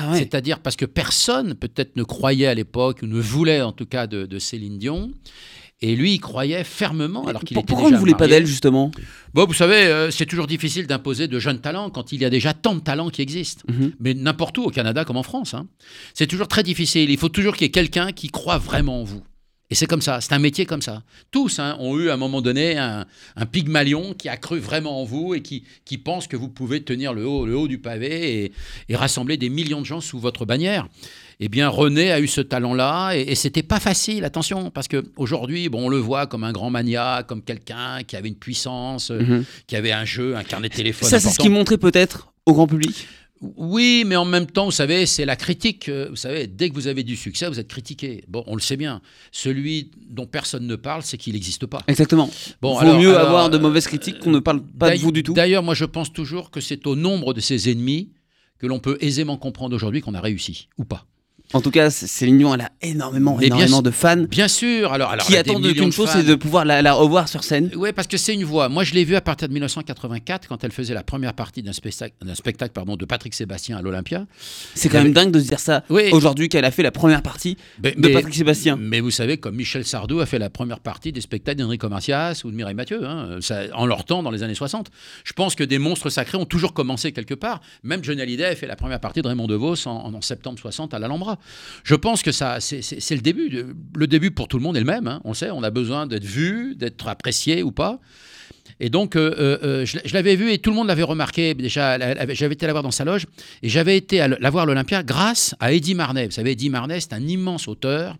Ah 0.00 0.10
ouais. 0.10 0.18
C'est-à-dire 0.18 0.58
parce 0.58 0.74
que 0.74 0.84
personne 0.84 1.54
peut-être 1.54 1.94
ne 1.94 2.02
croyait 2.02 2.48
à 2.48 2.54
l'époque, 2.54 3.00
ou 3.02 3.06
ne 3.06 3.20
voulait 3.20 3.62
en 3.62 3.70
tout 3.70 3.86
cas 3.86 4.08
de, 4.08 4.26
de 4.26 4.38
Céline 4.40 4.78
Dion. 4.78 5.12
Et 5.82 5.94
lui, 5.94 6.14
il 6.14 6.20
croyait 6.20 6.64
fermement, 6.64 7.26
alors 7.26 7.42
qu'il 7.44 7.56
était 7.58 7.66
Pourquoi 7.66 7.84
on 7.84 7.88
déjà 7.88 7.96
ne 7.96 8.00
voulait 8.00 8.14
pas 8.14 8.26
d'elle 8.28 8.46
justement? 8.46 8.90
Bon, 9.34 9.44
vous 9.44 9.52
savez, 9.52 9.74
euh, 9.84 10.10
c'est 10.10 10.24
toujours 10.24 10.46
difficile 10.46 10.86
d'imposer 10.86 11.28
de 11.28 11.38
jeunes 11.38 11.60
talents 11.60 11.90
quand 11.90 12.12
il 12.12 12.22
y 12.22 12.24
a 12.24 12.30
déjà 12.30 12.54
tant 12.54 12.74
de 12.74 12.80
talents 12.80 13.10
qui 13.10 13.20
existent. 13.20 13.62
Mhm. 13.68 13.92
Mais 14.00 14.14
n'importe 14.14 14.56
où, 14.56 14.62
au 14.62 14.70
Canada 14.70 15.04
comme 15.04 15.18
en 15.18 15.22
France. 15.22 15.52
hein. 15.52 15.66
C'est 16.14 16.26
toujours 16.26 16.48
très 16.48 16.62
difficile. 16.62 17.10
Il 17.10 17.18
faut 17.18 17.28
toujours 17.28 17.54
qu'il 17.54 17.66
y 17.66 17.68
ait 17.68 17.70
quelqu'un 17.72 18.12
qui 18.12 18.28
croit 18.28 18.56
vraiment 18.56 19.02
en 19.02 19.04
vous. 19.04 19.22
Et 19.68 19.74
c'est 19.74 19.86
comme 19.86 20.00
ça, 20.00 20.20
c'est 20.20 20.32
un 20.32 20.38
métier 20.38 20.64
comme 20.64 20.80
ça. 20.80 21.02
Tous 21.32 21.58
hein, 21.58 21.76
ont 21.80 21.98
eu 21.98 22.08
à 22.08 22.14
un 22.14 22.16
moment 22.16 22.40
donné 22.40 22.78
un, 22.78 23.04
un 23.34 23.46
pygmalion 23.46 24.14
qui 24.14 24.28
a 24.28 24.36
cru 24.36 24.60
vraiment 24.60 25.02
en 25.02 25.04
vous 25.04 25.34
et 25.34 25.42
qui, 25.42 25.64
qui 25.84 25.98
pense 25.98 26.28
que 26.28 26.36
vous 26.36 26.48
pouvez 26.48 26.84
tenir 26.84 27.12
le 27.12 27.26
haut, 27.26 27.46
le 27.46 27.56
haut 27.56 27.66
du 27.66 27.78
pavé 27.78 28.44
et, 28.44 28.52
et 28.88 28.94
rassembler 28.96 29.36
des 29.36 29.48
millions 29.48 29.80
de 29.80 29.86
gens 29.86 30.00
sous 30.00 30.20
votre 30.20 30.46
bannière. 30.46 30.86
Eh 31.38 31.48
bien, 31.48 31.68
René 31.68 32.12
a 32.12 32.20
eu 32.20 32.26
ce 32.28 32.40
talent-là 32.40 33.12
et, 33.14 33.20
et 33.22 33.34
c'était 33.34 33.62
pas 33.62 33.78
facile, 33.78 34.24
attention, 34.24 34.70
parce 34.70 34.88
que 34.88 35.04
aujourd'hui, 35.16 35.68
bon, 35.68 35.84
on 35.86 35.88
le 35.90 35.98
voit 35.98 36.26
comme 36.26 36.44
un 36.44 36.52
grand 36.52 36.70
mania, 36.70 37.24
comme 37.28 37.42
quelqu'un 37.42 38.02
qui 38.06 38.16
avait 38.16 38.28
une 38.28 38.36
puissance, 38.36 39.10
euh, 39.10 39.20
Mhm. 39.20 39.44
qui 39.66 39.76
avait 39.76 39.92
un 39.92 40.06
jeu, 40.06 40.34
un 40.36 40.44
carnet 40.44 40.70
de 40.70 40.74
téléphone. 40.74 41.08
Ça, 41.08 41.20
c'est 41.20 41.28
ce 41.28 41.38
qui 41.38 41.50
montrait 41.50 41.76
peut-être 41.76 42.32
au 42.46 42.54
grand 42.54 42.66
public. 42.66 43.06
Oui, 43.58 44.04
mais 44.06 44.16
en 44.16 44.24
même 44.24 44.46
temps, 44.46 44.64
vous 44.64 44.70
savez, 44.70 45.04
c'est 45.04 45.26
la 45.26 45.36
critique. 45.36 45.90
Euh, 45.90 46.06
Vous 46.08 46.16
savez, 46.16 46.46
dès 46.46 46.70
que 46.70 46.74
vous 46.74 46.86
avez 46.86 47.02
du 47.02 47.16
succès, 47.16 47.46
vous 47.48 47.60
êtes 47.60 47.68
critiqué. 47.68 48.24
Bon, 48.28 48.42
on 48.46 48.54
le 48.54 48.62
sait 48.62 48.78
bien. 48.78 49.02
Celui 49.30 49.90
dont 50.08 50.24
personne 50.26 50.66
ne 50.66 50.74
parle, 50.74 51.02
c'est 51.02 51.18
qu'il 51.18 51.34
n'existe 51.34 51.66
pas. 51.66 51.82
Exactement. 51.86 52.30
Bon, 52.62 52.72
Vaut 52.72 52.78
alors- 52.80 52.98
mieux 52.98 53.10
alors, 53.14 53.26
avoir 53.28 53.50
de 53.50 53.58
euh, 53.58 53.60
mauvaises 53.60 53.88
critiques 53.88 54.20
qu'on 54.20 54.30
ne 54.30 54.38
parle 54.38 54.62
pas 54.62 54.90
de 54.90 54.98
vous 55.02 55.12
du 55.12 55.22
tout. 55.22 55.34
D'ailleurs, 55.34 55.62
moi, 55.62 55.74
je 55.74 55.84
pense 55.84 56.10
toujours 56.14 56.50
que 56.50 56.62
c'est 56.62 56.86
au 56.86 56.96
nombre 56.96 57.34
de 57.34 57.40
ses 57.42 57.70
ennemis 57.70 58.08
que 58.58 58.66
l'on 58.66 58.78
peut 58.78 58.96
aisément 59.02 59.36
comprendre 59.36 59.76
aujourd'hui 59.76 60.00
qu'on 60.00 60.14
a 60.14 60.20
réussi 60.22 60.68
ou 60.78 60.86
pas. 60.86 61.04
En 61.52 61.60
tout 61.60 61.70
cas, 61.70 61.90
Céline 61.90 62.38
Dion, 62.38 62.54
elle 62.54 62.62
a 62.62 62.70
énormément, 62.82 63.36
Mais 63.38 63.46
énormément 63.46 63.80
de 63.82 63.90
fans 63.90 64.16
Bien 64.28 64.48
sûr. 64.48 64.92
Alors, 64.92 65.10
alors 65.10 65.24
qui 65.26 65.36
attendent 65.36 65.72
qu'une 65.72 65.92
chose, 65.92 66.08
c'est 66.12 66.24
de 66.24 66.34
pouvoir 66.34 66.64
la, 66.64 66.82
la 66.82 66.92
revoir 66.92 67.28
sur 67.28 67.44
scène. 67.44 67.70
Oui, 67.76 67.92
parce 67.92 68.08
que 68.08 68.16
c'est 68.16 68.34
une 68.34 68.44
voix. 68.44 68.68
Moi, 68.68 68.82
je 68.84 68.94
l'ai 68.94 69.04
vue 69.04 69.14
à 69.16 69.20
partir 69.20 69.46
de 69.48 69.52
1984, 69.52 70.48
quand 70.48 70.64
elle 70.64 70.72
faisait 70.72 70.92
la 70.94 71.04
première 71.04 71.34
partie 71.34 71.62
d'un 71.62 71.72
spectacle, 71.72 72.14
spectacle 72.34 72.72
pardon, 72.72 72.96
de 72.96 73.04
Patrick 73.04 73.32
Sébastien 73.34 73.76
à 73.78 73.82
l'Olympia. 73.82 74.26
C'est 74.74 74.88
quand 74.88 75.02
même 75.02 75.12
dingue 75.12 75.30
de 75.30 75.38
se 75.40 75.46
dire 75.48 75.60
ça 75.60 75.84
Oui. 75.88 76.10
aujourd'hui 76.12 76.48
qu'elle 76.48 76.64
a 76.64 76.70
fait 76.70 76.82
la 76.82 76.90
première 76.90 77.22
partie 77.22 77.56
Mais- 77.82 77.92
de 77.92 78.00
mais- 78.00 78.12
Patrick 78.12 78.34
Sébastien. 78.34 78.76
Mais 78.76 79.00
vous 79.00 79.10
savez, 79.12 79.36
comme 79.38 79.54
Michel 79.56 79.84
Sardou 79.84 80.20
a 80.20 80.26
fait 80.26 80.38
la 80.40 80.50
première 80.50 80.80
partie 80.80 81.12
des 81.12 81.20
spectacles 81.20 81.58
d'Enrico 81.60 81.88
Macias 81.88 82.42
ou 82.44 82.50
de 82.50 82.56
Mireille 82.56 82.74
Mathieu, 82.74 83.04
hein, 83.06 83.38
ça- 83.40 83.62
en 83.74 83.86
leur 83.86 84.04
temps, 84.04 84.22
dans 84.22 84.30
les 84.32 84.42
années 84.42 84.54
60. 84.54 84.90
Je 85.24 85.32
pense 85.32 85.54
que 85.54 85.64
des 85.64 85.78
monstres 85.78 86.10
sacrés 86.10 86.38
ont 86.38 86.44
toujours 86.44 86.72
commencé 86.74 87.12
quelque 87.12 87.34
part. 87.34 87.60
Même 87.84 88.02
Johnny 88.02 88.20
Hallyday 88.20 88.44
a 88.46 88.56
fait 88.56 88.66
la 88.66 88.76
première 88.76 89.00
partie 89.00 89.22
de 89.22 89.28
Raymond 89.28 89.46
DeVos 89.46 89.86
en, 89.86 90.12
en 90.14 90.20
septembre 90.20 90.58
60 90.58 90.92
à 90.92 90.98
l'Alhambra. 90.98 91.35
Je 91.84 91.94
pense 91.94 92.22
que 92.22 92.32
ça, 92.32 92.58
c'est 92.60 93.14
le 93.14 93.20
début. 93.20 93.64
Le 93.94 94.06
début 94.06 94.30
pour 94.30 94.48
tout 94.48 94.56
le 94.56 94.62
monde 94.62 94.76
est 94.76 94.80
le 94.80 94.86
même. 94.86 95.06
hein. 95.06 95.20
On 95.24 95.34
sait, 95.34 95.50
on 95.50 95.62
a 95.62 95.70
besoin 95.70 96.06
d'être 96.06 96.24
vu, 96.24 96.74
d'être 96.76 97.08
apprécié 97.08 97.62
ou 97.62 97.72
pas. 97.72 98.00
Et 98.78 98.90
donc, 98.90 99.16
euh, 99.16 99.34
euh, 99.38 99.58
euh, 99.62 99.86
je, 99.86 99.98
je 100.04 100.12
l'avais 100.12 100.36
vu 100.36 100.52
et 100.52 100.58
tout 100.58 100.68
le 100.70 100.76
monde 100.76 100.88
l'avait 100.88 101.02
remarqué. 101.02 101.54
Déjà, 101.54 101.96
j'avais 102.34 102.54
été 102.54 102.66
la 102.66 102.72
voir 102.72 102.82
dans 102.82 102.90
sa 102.90 103.04
loge 103.04 103.24
et 103.62 103.68
j'avais 103.70 103.96
été 103.96 104.20
à 104.20 104.28
la 104.28 104.50
voir 104.50 104.64
à 104.64 104.66
l'Olympia 104.66 105.02
grâce 105.02 105.54
à 105.60 105.72
Eddie 105.72 105.94
Marnet. 105.94 106.26
Vous 106.26 106.32
savez, 106.32 106.50
Eddie 106.52 106.68
Marnet, 106.68 107.00
c'est 107.00 107.14
un 107.14 107.26
immense 107.26 107.68
auteur 107.68 108.16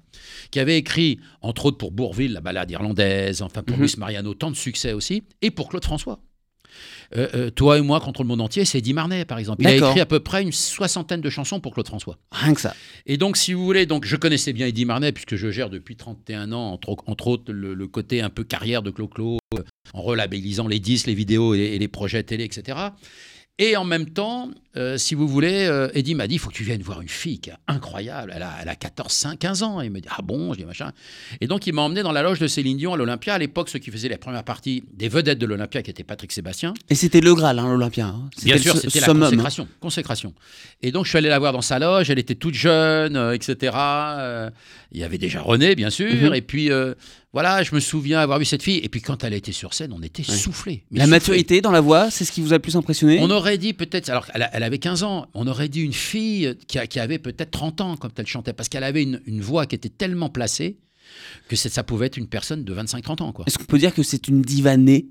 qui 0.50 0.58
avait 0.60 0.78
écrit, 0.78 1.18
entre 1.42 1.66
autres 1.66 1.76
pour 1.76 1.92
Bourville, 1.92 2.32
la 2.32 2.40
balade 2.40 2.70
irlandaise, 2.70 3.42
enfin 3.42 3.62
pour 3.62 3.76
Mhm. 3.76 3.82
Luis 3.82 3.94
Mariano, 3.98 4.32
tant 4.34 4.50
de 4.50 4.56
succès 4.56 4.92
aussi, 4.94 5.24
et 5.42 5.50
pour 5.50 5.68
Claude 5.68 5.84
François. 5.84 6.20
Euh, 7.16 7.28
euh, 7.34 7.50
toi 7.50 7.78
et 7.78 7.80
moi 7.82 8.00
contre 8.00 8.22
le 8.22 8.28
monde 8.28 8.40
entier, 8.40 8.64
c'est 8.64 8.78
Eddie 8.78 8.92
Marnet, 8.94 9.24
par 9.24 9.38
exemple. 9.38 9.62
Il 9.62 9.66
a 9.68 9.70
écrit 9.90 10.00
à 10.00 10.06
peu 10.06 10.20
près 10.20 10.42
une 10.42 10.52
soixantaine 10.52 11.20
de 11.20 11.30
chansons 11.30 11.60
pour 11.60 11.72
Claude 11.74 11.86
François. 11.86 12.18
Rien 12.32 12.54
que 12.54 12.60
ça. 12.60 12.74
Et 13.06 13.16
donc, 13.16 13.36
si 13.36 13.52
vous 13.52 13.64
voulez, 13.64 13.86
donc 13.86 14.04
je 14.04 14.16
connaissais 14.16 14.52
bien 14.52 14.66
Eddie 14.66 14.84
Marnet, 14.84 15.12
puisque 15.12 15.36
je 15.36 15.50
gère 15.50 15.70
depuis 15.70 15.96
31 15.96 16.52
ans, 16.52 16.72
entre, 16.72 16.88
au- 16.90 16.96
entre 17.06 17.28
autres, 17.28 17.52
le, 17.52 17.74
le 17.74 17.86
côté 17.86 18.20
un 18.22 18.30
peu 18.30 18.42
carrière 18.44 18.82
de 18.82 18.90
Clo-Clo, 18.90 19.38
euh, 19.54 19.62
en 19.94 20.02
relabellisant 20.02 20.66
les 20.68 20.80
disques, 20.80 21.06
les 21.06 21.14
vidéos 21.14 21.54
et, 21.54 21.58
et 21.60 21.78
les 21.78 21.88
projets 21.88 22.22
télé, 22.24 22.44
etc. 22.44 22.76
Et 23.58 23.74
en 23.74 23.84
même 23.84 24.10
temps, 24.10 24.50
euh, 24.76 24.98
si 24.98 25.14
vous 25.14 25.26
voulez, 25.26 25.64
euh, 25.64 25.88
Eddie 25.94 26.14
m'a 26.14 26.26
dit, 26.26 26.34
il 26.34 26.38
faut 26.38 26.50
que 26.50 26.54
tu 26.54 26.62
viennes 26.62 26.82
voir 26.82 27.00
une 27.00 27.08
fille 27.08 27.38
qui 27.38 27.48
est 27.48 27.54
incroyable. 27.68 28.30
Elle 28.36 28.42
a, 28.42 28.52
elle 28.60 28.68
a 28.68 28.74
14, 28.74 29.10
5, 29.10 29.38
15 29.38 29.62
ans. 29.62 29.80
Et 29.80 29.86
il 29.86 29.90
me 29.90 30.00
dit, 30.00 30.08
ah 30.10 30.20
bon 30.22 30.52
Je 30.52 30.58
dis, 30.58 30.66
machin. 30.66 30.92
Et 31.40 31.46
donc, 31.46 31.66
il 31.66 31.72
m'a 31.72 31.80
emmené 31.80 32.02
dans 32.02 32.12
la 32.12 32.22
loge 32.22 32.38
de 32.38 32.48
Céline 32.48 32.76
Dion 32.76 32.92
à 32.92 32.98
l'Olympia. 32.98 33.32
À 33.32 33.38
l'époque, 33.38 33.70
ceux 33.70 33.78
qui 33.78 33.90
faisaient 33.90 34.10
les 34.10 34.18
premières 34.18 34.44
parties 34.44 34.84
des 34.92 35.08
vedettes 35.08 35.38
de 35.38 35.46
l'Olympia, 35.46 35.82
qui 35.82 35.90
étaient 35.90 36.04
Patrick 36.04 36.32
Sébastien, 36.32 36.74
Et 36.90 36.94
c'était 36.94 37.22
le 37.22 37.34
Graal, 37.34 37.58
hein, 37.58 37.68
l'Olympia. 37.72 38.08
hein. 38.08 38.28
Bien 38.42 38.58
sûr, 38.58 38.76
c'était 38.76 39.00
la 39.00 39.08
hein. 39.08 39.14
consécration, 39.18 39.68
consécration. 39.80 40.34
Et 40.82 40.92
donc, 40.92 41.06
je 41.06 41.10
suis 41.10 41.18
allé 41.18 41.30
la 41.30 41.38
voir 41.38 41.54
dans 41.54 41.62
sa 41.62 41.78
loge. 41.78 42.10
Elle 42.10 42.18
était 42.18 42.34
toute 42.34 42.54
jeune, 42.54 43.16
euh, 43.16 43.32
etc. 43.32 43.74
Il 44.92 45.00
y 45.00 45.02
avait 45.04 45.16
déjà 45.18 45.40
René, 45.40 45.74
bien 45.74 45.88
sûr. 45.88 46.12
Mhm. 46.12 46.34
Et 46.34 46.42
puis, 46.42 46.70
voilà, 47.36 47.62
je 47.62 47.74
me 47.74 47.80
souviens 47.80 48.18
avoir 48.20 48.38
vu 48.38 48.46
cette 48.46 48.62
fille. 48.62 48.78
Et 48.82 48.88
puis, 48.88 49.02
quand 49.02 49.22
elle 49.22 49.34
a 49.34 49.36
été 49.36 49.52
sur 49.52 49.74
scène, 49.74 49.92
on 49.92 50.00
était 50.02 50.22
Ouais. 50.26 50.34
soufflés. 50.34 50.84
mais 50.90 51.00
La 51.00 51.06
maturité 51.06 51.60
dans 51.60 51.70
la 51.70 51.82
voix, 51.82 52.10
c'est 52.10 52.24
ce 52.24 52.32
qui 52.32 52.40
vous 52.40 52.54
a 52.54 52.56
le 52.56 52.62
plus 52.62 52.76
impressionné? 52.76 53.18
On 53.20 53.28
aurait 53.30 53.58
dit 53.58 53.74
peut-être, 53.74 54.08
alors 54.08 54.26
elle, 54.32 54.62
avait 54.62 54.78
15 54.78 55.02
ans, 55.02 55.26
on 55.34 55.46
aurait 55.46 55.68
dit 55.68 55.82
une 55.82 55.92
fille 55.92 56.56
qui, 56.66 56.78
a- 56.78 56.86
qui 56.86 56.98
avait 56.98 57.18
peut-être 57.18 57.50
30 57.50 57.82
ans 57.82 57.96
quand 57.98 58.18
elle 58.18 58.26
chantait, 58.26 58.54
parce 58.54 58.70
qu'elle 58.70 58.84
avait 58.84 59.02
une, 59.02 59.20
une 59.26 59.42
voix 59.42 59.66
qui 59.66 59.74
était 59.74 59.90
tellement 59.90 60.30
placée 60.30 60.78
que 61.48 61.56
ça 61.56 61.82
pouvait 61.82 62.06
être 62.06 62.16
une 62.16 62.26
personne 62.26 62.64
de 62.64 62.72
25-30 62.74 63.20
ans. 63.22 63.34
Est-ce 63.46 63.58
qu'on 63.58 63.64
peut 63.64 63.78
dire 63.78 63.92
que 63.94 64.02
c'est 64.02 64.28
une 64.28 64.40
diva 64.40 64.78
née 64.78 65.06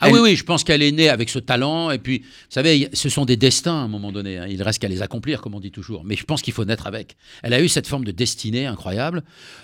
Ah 0.00 0.08
Elle- 0.08 0.14
oui, 0.14 0.20
oui, 0.22 0.36
je 0.36 0.44
pense 0.44 0.64
qu'elle 0.64 0.82
est 0.82 0.92
née 0.92 1.08
avec 1.08 1.28
ce 1.28 1.38
talent. 1.38 1.90
Et 1.90 1.98
puis, 1.98 2.18
vous 2.20 2.24
savez, 2.48 2.88
ce 2.92 3.08
sont 3.08 3.24
des 3.24 3.36
destins 3.36 3.74
à 3.74 3.84
un 3.84 3.88
moment 3.88 4.10
donné. 4.12 4.38
hein. 4.38 4.46
Il 4.48 4.62
reste 4.62 4.78
qu'à 4.80 4.88
les 4.88 5.02
accomplir, 5.02 5.40
comme 5.42 5.54
on 5.54 5.60
dit 5.60 5.70
toujours. 5.70 6.02
Mais 6.04 6.16
je 6.16 6.24
pense 6.24 6.42
qu'il 6.42 6.52
faut 6.54 6.64
naître 6.64 6.86
avec. 6.86 7.16
Elle 7.42 7.52
a 7.54 7.60
eu 7.60 7.68
cette 7.68 7.86
forme 7.86 8.04
de 8.04 8.10
destinée 8.10 8.66
incroyable 8.66 9.22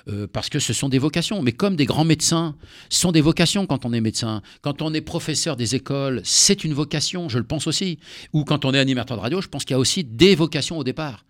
euh, 0.08 0.26
parce 0.30 0.48
que 0.48 0.58
ce 0.58 0.72
sont 0.72 0.88
des 0.88 0.98
vocations. 0.98 1.42
Mais 1.42 1.52
comme 1.52 1.76
des 1.76 1.86
grands 1.86 2.04
médecins, 2.04 2.56
ce 2.90 3.00
sont 3.00 3.12
des 3.12 3.20
vocations 3.22 3.66
quand 3.66 3.84
on 3.84 3.92
est 3.92 4.00
médecin. 4.00 4.42
Quand 4.60 4.82
on 4.82 4.92
est 4.94 5.00
professeur 5.00 5.56
des 5.56 5.74
écoles, 5.74 6.20
c'est 6.24 6.62
une 6.64 6.74
vocation, 6.74 7.28
je 7.28 7.38
le 7.38 7.44
pense 7.44 7.66
aussi. 7.66 7.98
Ou 8.32 8.44
quand 8.44 8.64
on 8.64 8.74
est 8.74 8.78
animateur 8.78 9.16
de 9.16 9.22
radio, 9.22 9.40
je 9.40 9.48
pense 9.48 9.64
qu'il 9.64 9.74
y 9.74 9.76
a 9.76 9.80
aussi 9.80 10.04
des 10.04 10.34
vocations 10.34 10.78
au 10.78 10.84
départ. 10.84 11.24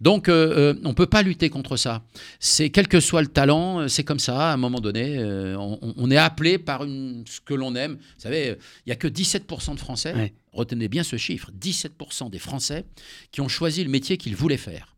Donc, 0.00 0.28
euh, 0.28 0.72
euh, 0.74 0.80
on 0.84 0.90
ne 0.90 0.94
peut 0.94 1.06
pas 1.06 1.22
lutter 1.22 1.50
contre 1.50 1.76
ça. 1.76 2.02
C'est 2.40 2.70
quel 2.70 2.88
que 2.88 3.00
soit 3.00 3.22
le 3.22 3.28
talent, 3.28 3.80
euh, 3.80 3.88
c'est 3.88 4.04
comme 4.04 4.18
ça. 4.18 4.50
À 4.50 4.54
un 4.54 4.56
moment 4.56 4.80
donné, 4.80 5.16
euh, 5.18 5.56
on, 5.56 5.94
on 5.96 6.10
est 6.10 6.16
appelé 6.16 6.58
par 6.58 6.84
une, 6.84 7.24
ce 7.26 7.40
que 7.40 7.54
l'on 7.54 7.74
aime. 7.74 7.94
Vous 7.94 8.20
savez, 8.20 8.56
il 8.86 8.88
n'y 8.88 8.92
a 8.92 8.96
que 8.96 9.08
17% 9.08 9.74
de 9.74 9.80
Français. 9.80 10.14
Ouais. 10.14 10.32
Retenez 10.52 10.88
bien 10.88 11.02
ce 11.02 11.16
chiffre 11.16 11.50
17% 11.60 12.30
des 12.30 12.38
Français 12.38 12.84
qui 13.32 13.40
ont 13.40 13.48
choisi 13.48 13.82
le 13.82 13.90
métier 13.90 14.16
qu'ils 14.16 14.36
voulaient 14.36 14.56
faire. 14.56 14.93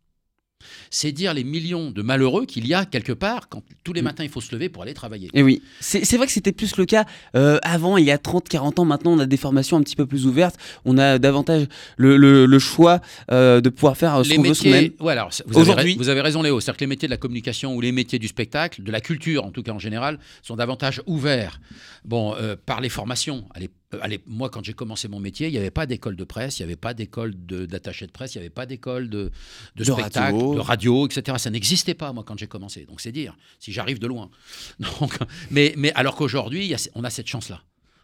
C'est 0.89 1.11
dire 1.11 1.33
les 1.33 1.43
millions 1.43 1.91
de 1.91 2.01
malheureux 2.01 2.45
qu'il 2.45 2.67
y 2.67 2.73
a 2.73 2.85
quelque 2.85 3.11
part 3.13 3.49
quand 3.49 3.61
tous 3.83 3.93
les 3.93 4.01
Mm. 4.01 4.05
matins 4.05 4.23
il 4.23 4.29
faut 4.29 4.41
se 4.41 4.53
lever 4.53 4.69
pour 4.69 4.83
aller 4.83 4.93
travailler. 4.93 5.29
Et 5.33 5.43
oui, 5.43 5.61
c'est 5.79 6.15
vrai 6.17 6.25
que 6.25 6.31
c'était 6.31 6.51
plus 6.51 6.77
le 6.77 6.85
cas 6.85 7.05
euh, 7.35 7.57
avant, 7.63 7.97
il 7.97 8.05
y 8.05 8.11
a 8.11 8.17
30, 8.17 8.47
40 8.49 8.79
ans. 8.79 8.85
Maintenant, 8.85 9.11
on 9.13 9.19
a 9.19 9.25
des 9.25 9.37
formations 9.37 9.77
un 9.77 9.81
petit 9.83 9.95
peu 9.95 10.05
plus 10.05 10.25
ouvertes. 10.25 10.55
On 10.85 10.97
a 10.97 11.19
davantage 11.19 11.65
le, 11.97 12.17
le- 12.17 12.45
le 12.45 12.59
choix 12.59 13.01
euh, 13.31 13.61
de 13.61 13.69
pouvoir 13.69 13.97
faire 13.97 14.15
euh, 14.15 14.23
ce 14.23 14.33
qu'on 14.35 14.41
veut 14.43 14.53
soi-même. 14.53 14.81
métiers, 14.83 14.97
ouais, 14.99 15.11
alors, 15.13 15.29
vous, 15.45 15.53
avez, 15.57 15.61
Aujourd'hui- 15.61 15.93
ra- 15.93 15.97
vous 15.97 16.09
avez 16.09 16.21
raison 16.21 16.41
Léo, 16.41 16.59
c'est-à-dire 16.59 16.77
que 16.77 16.83
les 16.83 16.87
métiers 16.87 17.07
de 17.07 17.13
la 17.13 17.17
communication 17.17 17.75
ou 17.75 17.81
les 17.81 17.91
métiers 17.91 18.19
du 18.19 18.27
spectacle, 18.27 18.83
de 18.83 18.91
la 18.91 19.01
culture 19.01 19.45
en 19.45 19.51
tout 19.51 19.63
cas 19.63 19.71
en 19.73 19.79
général, 19.79 20.19
sont 20.41 20.55
davantage 20.55 21.01
ouverts 21.05 21.59
bon, 22.05 22.33
euh, 22.35 22.55
par 22.65 22.81
les 22.81 22.89
formations. 22.89 23.45
Allez, 24.01 24.19
moi 24.25 24.49
quand 24.49 24.63
j'ai 24.65 24.73
commencé 24.73 25.07
mon 25.07 25.19
métier, 25.19 25.47
il 25.47 25.51
n'y 25.51 25.57
avait 25.57 25.71
pas 25.71 25.85
d'école 25.85 26.15
de 26.15 26.23
presse, 26.23 26.59
il 26.59 26.63
n'y 26.63 26.65
avait 26.65 26.75
pas 26.75 26.93
d'école 26.93 27.33
de- 27.45 27.65
d'attaché 27.65 28.05
de, 28.05 28.11
presse, 28.11 28.35
il 28.35 28.39
n'y 28.39 28.41
avait 28.41 28.49
pas 28.49 28.65
d'école 28.65 29.09
de, 29.09 29.31
de, 29.75 29.83
De 29.83 29.83
spectacle, 29.83 30.33
radio. 30.35 30.55
de 30.55 30.59
radio, 30.59 31.07
etc. 31.07 31.37
Ça 31.39 31.49
n'existait 31.49 31.93
pas 31.93 32.11
moi 32.13 32.23
quand 32.25 32.37
j'ai 32.37 32.47
commencé, 32.47 32.85
donc 32.85 32.99
c'est 33.01 33.11
dire, 33.11 33.35
si 33.59 33.71
j'arrive 33.71 33.99
de 33.99 34.07
loin. 34.07 34.29
Donc, 34.99 35.17
mais, 35.51 35.73
mais 35.77 35.91
alors 35.93 36.15
qu'aujourd'hui, 36.15 36.73
on 36.95 37.03
a 37.03 37.09
cette 37.09 37.27
chance-là. 37.27 37.61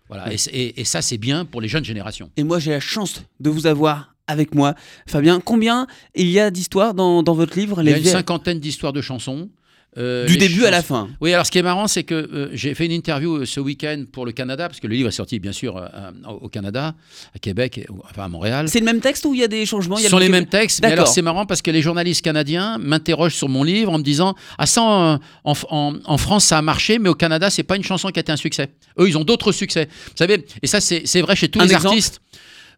Voilà, 0.07 0.25
Ouais. 0.27 0.35
et, 0.35 0.37
c'est- 0.37 0.51
et- 0.51 0.79
et 0.81 0.83
ça 0.85 1.01
c'est 1.01 1.17
bien 1.17 1.45
pour 1.45 1.61
les 1.61 1.67
jeunes 1.67 1.85
générations. 1.85 2.29
Et 2.37 2.43
moi, 2.43 2.59
j'ai 2.59 2.71
la 2.71 2.79
chance 2.79 3.21
de 3.39 3.49
vous 3.49 3.67
avoir 3.67 4.15
avec 4.27 4.55
moi. 4.55 4.75
Fabien, 5.07 5.39
combien 5.41 5.85
il 6.15 6.29
y 6.29 6.39
a 6.39 6.49
d'histoires 6.49 6.93
dans, 6.93 7.23
dans 7.23 7.33
votre 7.33 7.57
livre 7.59 7.81
Il 7.81 7.89
y 7.89 7.93
a 7.93 7.97
Les 7.97 8.03
une 8.03 8.09
cinquantaine 8.11 8.59
d'histoires 8.59 8.93
de 8.93 9.01
chansons. 9.01 9.49
Euh, 9.97 10.25
Du 10.25 10.37
début 10.37 10.65
à 10.65 10.71
la 10.71 10.81
fin. 10.81 11.09
Oui, 11.21 11.31
alors 11.33 11.45
ce 11.45 11.51
qui 11.51 11.59
est 11.59 11.63
marrant, 11.63 11.87
c'est 11.87 12.03
que 12.03 12.15
euh, 12.15 12.49
j'ai 12.53 12.73
fait 12.73 12.85
une 12.87 12.91
interview 12.91 13.37
euh, 13.37 13.45
ce 13.45 13.59
week-end 13.59 14.05
pour 14.11 14.25
le 14.25 14.31
Canada, 14.31 14.67
parce 14.67 14.79
que 14.79 14.87
le 14.87 14.95
livre 14.95 15.09
est 15.09 15.11
sorti 15.13 15.39
bien 15.39 15.51
sûr 15.51 15.79
au 16.41 16.49
Canada, 16.49 16.95
à 17.35 17.39
Québec, 17.39 17.77
et- 17.77 17.85
enfin 18.09 18.23
à 18.23 18.27
Montréal. 18.27 18.67
C'est 18.69 18.79
le 18.79 18.85
même 18.85 19.01
texte 19.01 19.25
ou 19.25 19.33
il 19.33 19.41
y 19.41 19.43
a 19.43 19.47
des 19.47 19.65
changements? 19.65 19.97
Ce 19.97 20.09
sont 20.09 20.17
le- 20.17 20.23
les 20.23 20.29
mêmes 20.29 20.47
textes, 20.47 20.81
mais 20.81 20.91
alors 20.91 21.07
c'est 21.07 21.21
marrant 21.21 21.45
parce 21.45 21.61
que 21.61 21.69
les 21.71 21.81
journalistes 21.81 22.23
canadiens 22.23 22.77
m'interrogent 22.79 23.35
sur 23.35 23.49
mon 23.49 23.63
livre 23.63 23.91
en 23.91 23.97
me 23.99 24.03
disant 24.03 24.35
Ah, 24.57 24.65
ça, 24.65 24.81
en, 24.81 25.19
en- 25.43 25.53
en- 25.69 25.93
en 26.03 26.17
France, 26.17 26.45
ça 26.45 26.57
a 26.57 26.61
marché, 26.61 26.97
mais 26.99 27.09
au 27.09 27.15
Canada, 27.15 27.49
c'est 27.49 27.63
pas 27.63 27.75
une 27.75 27.83
chanson 27.83 28.09
qui 28.09 28.19
a 28.19 28.21
été 28.21 28.31
un 28.31 28.37
succès. 28.37 28.69
Eux, 28.99 29.07
ils 29.07 29.17
ont 29.17 29.23
d'autres 29.23 29.51
succès. 29.51 29.87
Vous 30.07 30.11
savez, 30.17 30.45
et 30.61 30.67
ça, 30.67 30.81
c'est 30.81 31.21
vrai 31.21 31.35
chez 31.35 31.49
tous 31.49 31.59
Un 31.59 31.65
les 31.65 31.73
exemple? 31.73 31.87
artistes. 31.89 32.19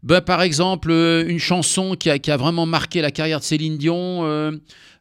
Ben, 0.03 0.21
par 0.21 0.41
exemple, 0.43 0.91
une 0.91 1.39
chanson 1.39 1.95
qui 1.95 2.09
a, 2.11 2.19
qui 2.19 2.29
a 2.29 2.37
vraiment 2.37 2.65
marqué 2.67 3.01
la 3.01 3.09
carrière 3.09 3.39
de 3.39 3.43
Céline 3.45 3.77
Dion. 3.77 4.51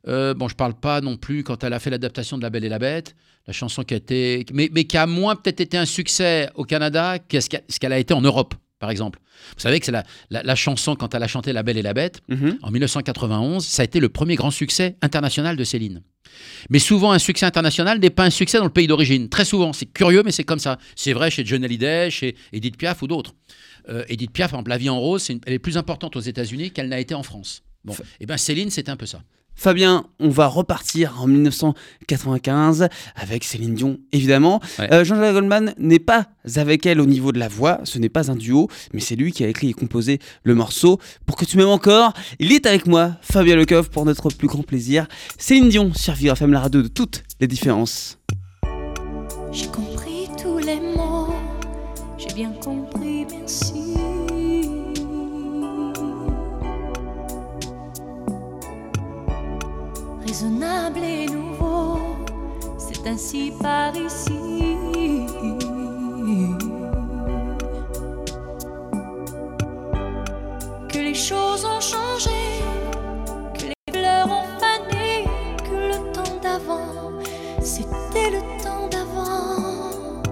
Euh, 0.08 0.34
bon, 0.34 0.48
je 0.48 0.54
parle 0.54 0.74
pas 0.74 1.00
non 1.00 1.16
plus 1.16 1.42
quand 1.44 1.64
elle 1.64 1.72
a 1.72 1.78
fait 1.78 1.90
l'adaptation 1.90 2.36
de 2.36 2.42
La 2.42 2.50
Belle 2.50 2.64
et 2.64 2.68
la 2.68 2.78
Bête, 2.78 3.14
la 3.46 3.52
chanson 3.52 3.82
qui 3.84 3.94
a 3.94 3.96
été, 3.96 4.44
mais, 4.52 4.70
mais 4.72 4.84
qui 4.84 4.96
a 4.96 5.06
moins 5.06 5.36
peut-être 5.36 5.60
été 5.60 5.76
un 5.78 5.84
succès 5.86 6.48
au 6.54 6.64
Canada 6.64 7.18
qu'est-ce 7.18 7.48
qu'a- 7.50 7.60
ce 7.68 7.78
qu'elle 7.78 7.92
a 7.92 7.98
été 7.98 8.12
en 8.14 8.20
Europe, 8.22 8.54
par 8.78 8.90
exemple. 8.90 9.18
Vous 9.54 9.60
savez 9.60 9.80
que 9.80 9.86
c'est 9.86 9.92
la, 9.92 10.04
la- 10.30 10.42
la 10.42 10.54
chanson 10.54 10.96
quand 10.96 11.14
elle 11.14 11.22
a 11.22 11.26
chanté 11.28 11.52
La 11.52 11.62
Belle 11.62 11.76
et 11.78 11.82
la 11.82 11.94
Bête 11.94 12.20
Mhm. 12.28 12.58
en 12.62 12.70
1991, 12.70 13.64
ça 13.66 13.82
a 13.82 13.84
été 13.84 14.00
le 14.00 14.08
premier 14.08 14.34
grand 14.36 14.50
succès 14.50 14.96
international 15.02 15.56
de 15.56 15.64
Céline. 15.64 16.02
Mais 16.70 16.78
souvent, 16.78 17.12
un 17.12 17.18
succès 17.18 17.46
international 17.46 17.98
n'est 18.00 18.10
pas 18.10 18.24
un 18.24 18.30
succès 18.30 18.58
dans 18.58 18.64
le 18.64 18.70
pays 18.70 18.86
d'origine. 18.86 19.28
Très 19.28 19.44
souvent, 19.44 19.72
c'est 19.72 19.86
curieux, 19.86 20.22
mais 20.24 20.32
c'est 20.32 20.44
comme 20.44 20.58
ça. 20.58 20.78
C'est 20.96 21.12
vrai 21.12 21.30
chez 21.30 21.44
John 21.44 21.62
Hallyday, 21.64 22.10
chez 22.10 22.34
Edith 22.52 22.76
Piaf 22.76 23.02
ou 23.02 23.06
d'autres. 23.06 23.34
Euh, 23.88 24.04
Edith 24.08 24.32
Piaf, 24.32 24.50
par 24.50 24.58
exemple, 24.60 24.70
La 24.70 24.78
vie 24.78 24.88
en 24.88 24.98
rose, 24.98 25.22
c'est 25.22 25.34
une- 25.34 25.40
elle 25.46 25.52
est 25.52 25.58
plus 25.58 25.76
importante 25.76 26.16
aux 26.16 26.20
États-Unis 26.20 26.70
qu'elle 26.70 26.88
n'a 26.88 26.98
été 26.98 27.14
en 27.14 27.22
France. 27.22 27.62
Bon, 27.84 27.94
et 28.20 28.26
ben 28.26 28.38
Céline, 28.38 28.70
c'est 28.70 28.88
un 28.88 28.96
peu 28.96 29.04
ça. 29.06 29.22
Fabien, 29.54 30.04
on 30.20 30.28
va 30.28 30.46
repartir 30.46 31.14
en 31.20 31.26
1995 31.26 32.88
avec 33.14 33.44
Céline 33.44 33.74
Dion, 33.74 33.98
évidemment. 34.12 34.60
Ouais. 34.78 34.92
Euh, 34.92 35.04
Jean-Jacques 35.04 35.34
Goldman 35.34 35.74
n'est 35.78 35.98
pas 35.98 36.26
avec 36.56 36.86
elle 36.86 37.00
au 37.00 37.06
niveau 37.06 37.32
de 37.32 37.38
la 37.38 37.48
voix, 37.48 37.80
ce 37.84 37.98
n'est 37.98 38.08
pas 38.08 38.30
un 38.30 38.36
duo, 38.36 38.68
mais 38.92 39.00
c'est 39.00 39.16
lui 39.16 39.32
qui 39.32 39.44
a 39.44 39.48
écrit 39.48 39.70
et 39.70 39.72
composé 39.72 40.18
le 40.42 40.54
morceau. 40.54 40.98
Pour 41.26 41.36
que 41.36 41.44
tu 41.44 41.56
m'aimes 41.56 41.68
encore, 41.68 42.12
il 42.38 42.52
est 42.52 42.66
avec 42.66 42.86
moi, 42.86 43.12
Fabien 43.22 43.56
Lecoff, 43.56 43.88
pour 43.88 44.04
notre 44.04 44.28
plus 44.30 44.48
grand 44.48 44.62
plaisir. 44.62 45.06
Céline 45.38 45.68
Dion 45.68 45.92
sur 45.94 46.14
Vivre 46.14 46.34
FM, 46.34 46.52
la 46.52 46.60
radio 46.60 46.82
de 46.82 46.88
toutes 46.88 47.22
les 47.40 47.46
différences. 47.46 48.18
J'ai 49.52 49.66
compris 49.66 50.28
tous 50.40 50.58
les 50.58 50.80
mots, 50.80 51.32
j'ai 52.18 52.34
bien 52.34 52.50
compris, 52.60 52.83
Raisonnable 60.26 61.04
et 61.04 61.26
nouveau, 61.26 61.98
c'est 62.78 63.06
ainsi 63.06 63.52
par 63.60 63.94
ici. 63.96 64.76
Que 70.88 70.98
les 70.98 71.14
choses 71.14 71.64
ont 71.64 71.80
changé, 71.80 72.40
que 73.54 73.66
les 73.66 73.92
fleurs 73.92 74.28
ont 74.28 74.58
fané, 74.58 75.24
que 75.64 75.74
le 75.92 76.12
temps 76.12 76.40
d'avant 76.42 77.04
c'était 77.64 78.30
le 78.30 78.40
temps 78.62 78.88
d'avant. 78.88 80.22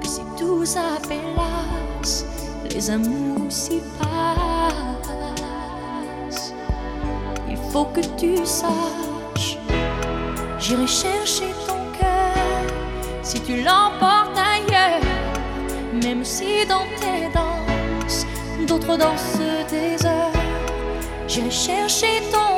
Que 0.00 0.06
si 0.06 0.20
tout 0.38 0.64
s'appelasse, 0.64 2.26
les 2.74 2.90
amours 2.90 3.50
s'y 3.50 3.80
passent. 3.98 5.29
Faut 7.72 7.84
que 7.84 8.00
tu 8.18 8.36
saches, 8.44 9.56
j'irai 10.58 10.88
chercher 10.88 11.50
ton 11.68 11.78
cœur 11.98 12.34
si 13.22 13.40
tu 13.40 13.62
l'emportes 13.62 14.36
ailleurs. 14.36 15.00
Même 16.02 16.24
si 16.24 16.66
dans 16.66 16.86
tes 17.00 17.32
danses, 17.32 18.26
d'autres 18.66 18.96
dansent 18.96 19.38
des 19.70 20.04
heures. 20.04 20.32
J'irai 21.28 21.50
chercher 21.50 22.20
ton 22.32 22.49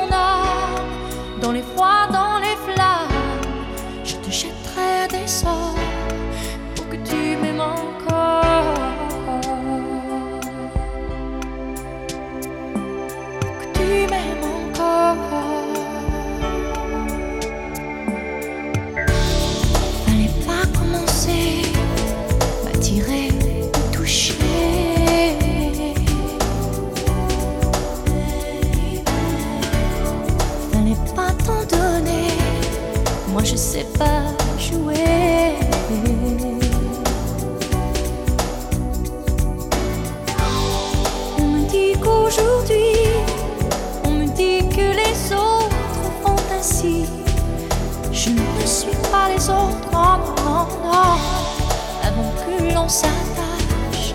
s'attache, 52.87 54.13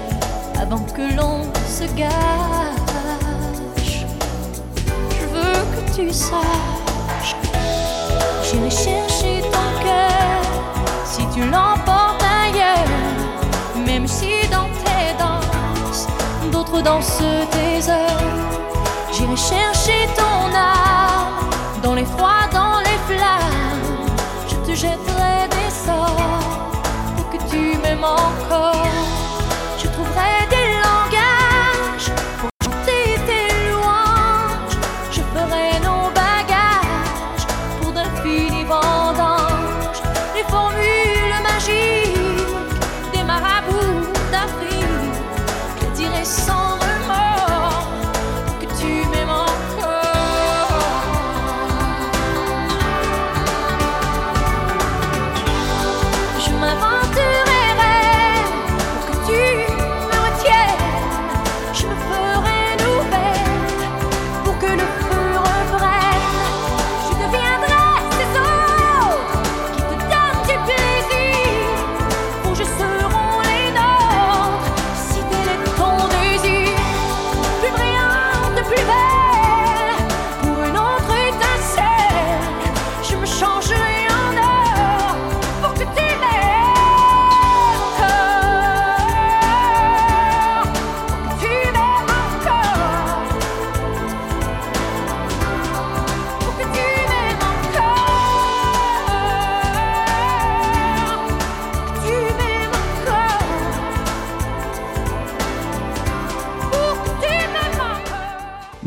avant 0.61 0.85
que 0.97 1.05
l'on 1.17 1.43
se 1.67 1.85
gâche. 1.95 4.05
Je 5.11 5.25
veux 5.35 5.61
que 5.75 5.81
tu 5.95 6.13
saches, 6.13 7.35
j'irai 8.45 8.71
chercher 8.71 9.43
ton 9.43 9.69
cœur 9.83 10.41
si 11.05 11.27
tu 11.35 11.41
l'emportes 11.41 12.23
ailleurs. 12.23 12.89
Même 13.87 14.07
si 14.07 14.47
dans 14.51 14.69
tes 14.85 15.15
danses, 15.19 16.07
d'autres 16.53 16.81
dansent 16.83 17.23
tes 17.51 17.91
heures. 17.91 18.23
J'irai 19.13 19.37
chercher 19.37 20.07
ton 20.17 20.55
âme 20.55 21.49
dans 21.83 21.95
les 21.95 22.05
froids, 22.05 22.47
dans 22.53 22.79
les 22.81 22.99
flammes. 23.09 24.07
Je 24.49 24.57
te 24.57 24.75
jetterai 24.77 25.49
des 25.51 25.71
sorts 25.71 26.48
que 27.89 27.95
tu 27.95 28.01
m'aimes 28.01 29.08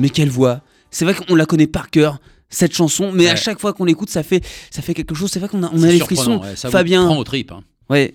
Mais 0.02 0.10
quelle 0.10 0.30
voix 0.30 0.62
C'est 0.90 1.06
vrai 1.06 1.14
qu'on 1.14 1.36
la 1.36 1.46
connaît 1.46 1.68
par 1.68 1.90
cœur, 1.90 2.20
cette 2.50 2.74
chanson, 2.74 3.12
mais 3.14 3.30
à 3.30 3.36
chaque 3.38 3.60
fois 3.60 3.72
qu'on 3.74 3.86
l'écoute, 3.86 4.10
ça 4.10 4.24
fait, 4.24 4.44
ça 4.70 4.82
fait 4.82 4.94
quelque 4.94 5.16
chose. 5.16 5.32
C'est 5.32 5.40
vrai 5.40 5.48
qu'on 5.48 5.64
a, 5.64 5.70
on 5.74 5.84
a 5.84 5.88
les 5.88 6.00
frissons. 6.00 6.42
ouais, 6.42 6.56
ça 6.58 6.70
Fabien, 6.70 7.06
prend 7.06 7.18
aux 7.18 7.24
tripes. 7.24 7.52
hein. 7.54 7.64
ouais, 7.90 8.14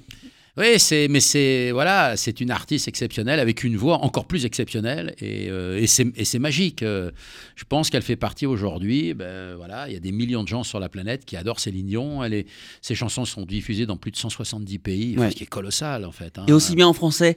Oui, 0.58 0.78
c'est, 0.78 1.08
mais 1.08 1.20
c'est 1.20 1.70
voilà, 1.70 2.16
c'est 2.16 2.40
une 2.40 2.50
artiste 2.50 2.88
exceptionnelle 2.88 3.40
avec 3.40 3.62
une 3.64 3.76
voix 3.76 3.98
encore 4.04 4.26
plus 4.26 4.44
exceptionnelle 4.44 5.14
et, 5.20 5.48
euh, 5.50 5.78
et 5.80 5.86
c'est, 5.86 6.06
et 6.16 6.24
c'est 6.26 6.38
magique. 6.38 6.82
Euh, 6.82 7.10
je 7.56 7.64
pense 7.68 7.88
qu'elle 7.90 8.02
fait 8.02 8.16
partie 8.16 8.46
aujourd'hui. 8.46 9.14
Ben, 9.14 9.54
voilà, 9.56 9.86
il 9.88 9.94
y 9.94 9.96
a 9.96 10.00
des 10.00 10.12
millions 10.12 10.42
de 10.42 10.48
gens 10.48 10.64
sur 10.64 10.80
la 10.80 10.88
planète 10.88 11.24
qui 11.24 11.36
adorent 11.36 11.60
Céline 11.60 11.86
Dion. 11.86 12.22
Elle 12.24 12.34
est, 12.34 12.46
ses 12.82 12.94
chansons 12.94 13.24
sont 13.26 13.44
diffusées 13.46 13.86
dans 13.86 13.96
plus 13.96 14.10
de 14.10 14.16
170 14.16 14.78
pays, 14.80 15.14
enfin, 15.18 15.30
ce 15.30 15.36
qui 15.36 15.44
est 15.44 15.46
colossal 15.46 16.04
en 16.04 16.12
fait. 16.12 16.38
hein. 16.38 16.44
et 16.48 16.52
aussi 16.52 16.74
bien 16.74 16.86
en 16.88 16.92
français 16.94 17.36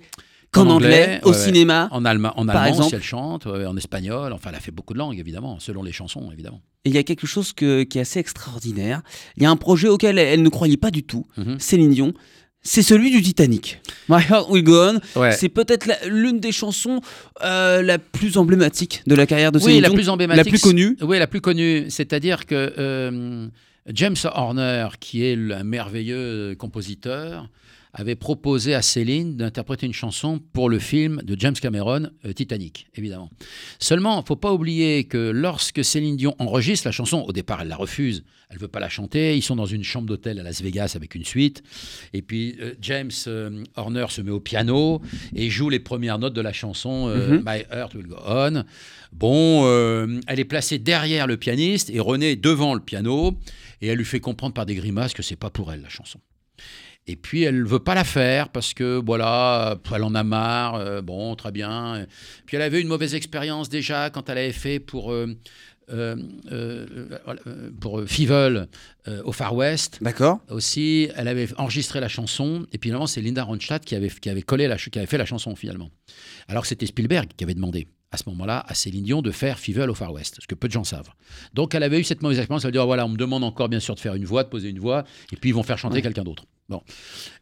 qu'en 0.52 0.68
En 0.68 0.76
anglais, 0.76 1.04
anglais, 1.04 1.20
au 1.24 1.30
ouais, 1.32 1.38
cinéma. 1.38 1.88
En, 1.92 2.06
allemand, 2.06 2.34
en 2.36 2.46
Par 2.46 2.56
allemand, 2.58 2.68
exemple. 2.70 2.90
si 2.90 2.96
elle 2.96 3.04
chante, 3.04 3.46
en 3.48 3.78
espagnol, 3.78 4.34
enfin, 4.34 4.50
elle 4.50 4.56
a 4.58 4.60
fait 4.60 4.72
beaucoup 4.72 4.94
de 4.94 5.00
langues, 5.00 5.20
évidemment, 5.20 5.60
selon 5.60 5.84
les 5.84 5.92
chansons, 5.92 6.30
évidemment. 6.32 6.62
Et 6.86 6.90
il 6.90 6.96
y 6.96 6.98
a 6.98 7.04
quelque 7.04 7.28
chose 7.28 7.54
que- 7.54 7.84
qui 7.84 7.98
est 7.98 8.02
assez 8.02 8.20
extraordinaire. 8.20 9.02
Il 9.38 9.44
y 9.44 9.46
a 9.46 9.52
un 9.52 9.58
projet 9.58 9.88
auquel 9.90 10.18
elle, 10.18 10.28
elle 10.28 10.42
ne 10.44 10.50
croyait 10.50 10.78
pas 10.78 10.92
du 10.92 11.04
tout, 11.04 11.26
Mhm. 11.38 11.60
Céline 11.60 11.92
Dion. 11.92 12.14
C'est 12.62 12.82
celui 12.82 13.10
du 13.12 13.22
Titanic. 13.22 13.80
My 14.10 14.18
Heart 14.30 14.50
Will 14.50 14.64
Go 14.64 14.76
On. 15.16 15.20
Ouais. 15.22 15.32
C'est 15.32 15.48
peut-être 15.50 15.86
la- 15.86 16.06
l'une 16.08 16.40
des 16.42 16.52
chansons 16.52 17.00
euh, 17.44 17.82
la 17.82 18.00
plus 18.00 18.38
emblématique 18.38 19.02
de 19.08 19.16
la 19.16 19.26
carrière 19.26 19.52
de 19.54 19.60
Oui, 19.60 19.64
Céline 19.66 19.82
la 19.82 19.88
Dion. 19.90 19.96
plus 19.96 20.10
emblématique. 20.10 20.46
La 20.46 20.50
plus 20.50 20.62
connue. 20.62 20.98
Oui, 21.02 21.20
la 21.20 21.28
plus 21.28 21.40
connue. 21.42 21.86
C'est-à-dire 21.90 22.46
que 22.46 22.74
euh, 22.78 23.48
James 23.94 24.16
Horner, 24.26 24.88
qui 25.00 25.24
est 25.24 25.36
un 25.54 25.64
merveilleux 25.64 26.54
compositeur, 26.60 27.48
avait 27.94 28.16
proposé 28.16 28.76
à 28.76 28.82
Céline 28.82 29.36
d'interpréter 29.36 29.86
une 29.86 29.94
chanson 29.94 30.40
pour 30.54 30.70
le 30.70 30.80
film 30.80 31.22
de 31.24 31.36
James 31.40 31.56
Cameron, 31.56 32.10
euh, 32.26 32.34
Titanic, 32.34 32.88
évidemment. 32.96 33.30
Seulement, 33.80 34.18
il 34.18 34.22
ne 34.22 34.26
faut 34.28 34.36
pas 34.36 34.54
oublier 34.54 35.06
que 35.06 35.32
lorsque 35.32 35.84
Céline 35.84 36.16
Dion 36.16 36.36
enregistre 36.40 36.88
la 36.88 36.92
chanson, 36.92 37.26
au 37.28 37.32
départ, 37.32 37.62
elle 37.62 37.68
la 37.68 37.76
refuse, 37.76 38.24
elle 38.50 38.58
ne 38.58 38.62
veut 38.62 38.68
pas 38.68 38.80
la 38.80 38.90
chanter, 38.90 39.36
ils 39.36 39.42
sont 39.42 39.56
dans 39.56 39.66
une 39.66 39.84
chambre 39.84 40.08
d'hôtel 40.08 40.40
à 40.40 40.44
Las 40.44 40.62
Vegas 40.62 40.94
avec 40.96 41.16
une 41.16 41.26
suite, 41.26 41.64
et 42.14 42.22
puis 42.22 42.56
euh, 42.62 42.74
James 42.82 43.12
euh, 43.28 43.64
Horner 43.76 44.06
se 44.10 44.22
met 44.22 44.32
au 44.32 44.40
piano 44.40 45.02
et 45.36 45.50
joue 45.50 45.70
les 45.70 45.80
premières 45.80 46.20
notes 46.20 46.34
de 46.34 46.42
la 46.42 46.54
chanson 46.54 47.08
Mhm. 47.10 47.44
My 47.46 47.64
Heart 47.72 47.96
Will 47.96 48.08
Go 48.08 48.16
On. 48.26 48.64
Bon, 49.12 49.66
elle 50.28 50.40
est 50.40 50.46
placée 50.46 50.78
derrière 50.80 51.28
le 51.28 51.38
pianiste 51.38 51.90
et 51.90 52.00
René 52.00 52.32
est 52.32 52.36
devant 52.36 52.74
le 52.74 52.80
piano 52.80 53.38
et 53.82 53.88
elle 53.88 53.98
lui 53.98 54.06
fait 54.06 54.20
comprendre 54.20 54.54
par 54.54 54.66
des 54.66 54.76
grimaces 54.76 55.14
que 55.14 55.24
c'est 55.24 55.36
pas 55.36 55.50
pour 55.50 55.72
elle 55.72 55.82
la 55.82 55.90
chanson. 55.90 56.20
Et 57.10 57.16
puis 57.16 57.42
elle 57.42 57.64
veut 57.64 57.80
pas 57.80 57.96
la 57.96 58.04
faire 58.04 58.50
parce 58.50 58.76
que 58.76 59.02
voilà, 59.04 59.80
elle 59.96 60.04
en 60.04 60.14
a 60.14 60.24
marre. 60.24 60.76
euh, 60.76 61.02
bon, 61.02 61.36
très 61.36 61.52
bien. 61.52 62.06
Puis 62.46 62.56
elle 62.56 62.62
avait 62.62 62.80
une 62.82 62.88
mauvaise 62.88 63.16
expérience 63.16 63.68
déjà 63.68 64.12
quand 64.12 64.30
elle 64.30 64.38
avait 64.38 64.52
fait 64.52 64.80
pour 64.80 65.12
euh, 65.12 65.36
euh, 65.92 66.16
euh, 66.52 66.86
pour 67.82 68.04
Fievel 68.06 68.68
au 69.24 69.32
Far 69.32 69.56
West 69.56 69.98
D'accord. 70.02 70.40
aussi. 70.52 71.10
Elle 71.16 71.28
avait 71.28 71.48
enregistré 71.58 72.00
la 72.00 72.08
chanson 72.08 72.68
et 72.72 72.78
puis 72.78 72.90
finalement 72.90 73.08
c'est 73.08 73.22
Linda 73.22 73.44
Ronstadt 73.44 73.84
qui 73.84 73.96
avait 73.96 74.10
qui 74.10 74.30
avait 74.30 74.44
collé 74.44 74.68
la 74.68 74.78
qui 74.78 75.00
avait 75.00 75.08
fait 75.08 75.18
la 75.18 75.26
chanson 75.26 75.56
finalement. 75.56 75.90
Alors 76.48 76.62
que 76.62 76.68
c'était 76.68 76.86
Spielberg 76.86 77.30
qui 77.36 77.44
avait 77.44 77.56
demandé 77.56 77.88
à 78.12 78.18
ce 78.18 78.24
moment-là 78.30 78.66
à 78.68 78.74
Céline 78.74 79.04
Dion 79.04 79.22
de 79.22 79.32
faire 79.32 79.60
Fievel 79.60 79.90
au 79.90 79.94
Far 79.96 80.12
West, 80.12 80.38
ce 80.42 80.48
que 80.48 80.56
peu 80.56 80.68
de 80.68 80.74
gens 80.74 80.84
savent. 80.84 81.10
Donc 81.54 81.76
elle 81.76 81.84
avait 81.84 82.00
eu 82.00 82.04
cette 82.04 82.22
mauvaise 82.24 82.40
expérience, 82.40 82.64
elle 82.64 82.70
a 82.70 82.72
dit 82.72 82.78
oh, 82.80 82.86
voilà, 82.86 83.06
on 83.06 83.10
me 83.10 83.18
demande 83.18 83.44
encore 83.44 83.70
bien 83.70 83.80
sûr 83.80 83.94
de 83.96 84.00
faire 84.00 84.16
une 84.16 84.26
voix, 84.26 84.44
de 84.44 84.50
poser 84.50 84.70
une 84.70 84.80
voix, 84.80 85.04
et 85.32 85.36
puis 85.36 85.50
ils 85.52 85.54
vont 85.54 85.64
faire 85.64 85.78
chanter 85.78 85.96
Ouais. 85.98 86.02
quelqu'un 86.02 86.24
d'autre. 86.24 86.46
Bon. 86.70 86.78
Donc 86.78 86.84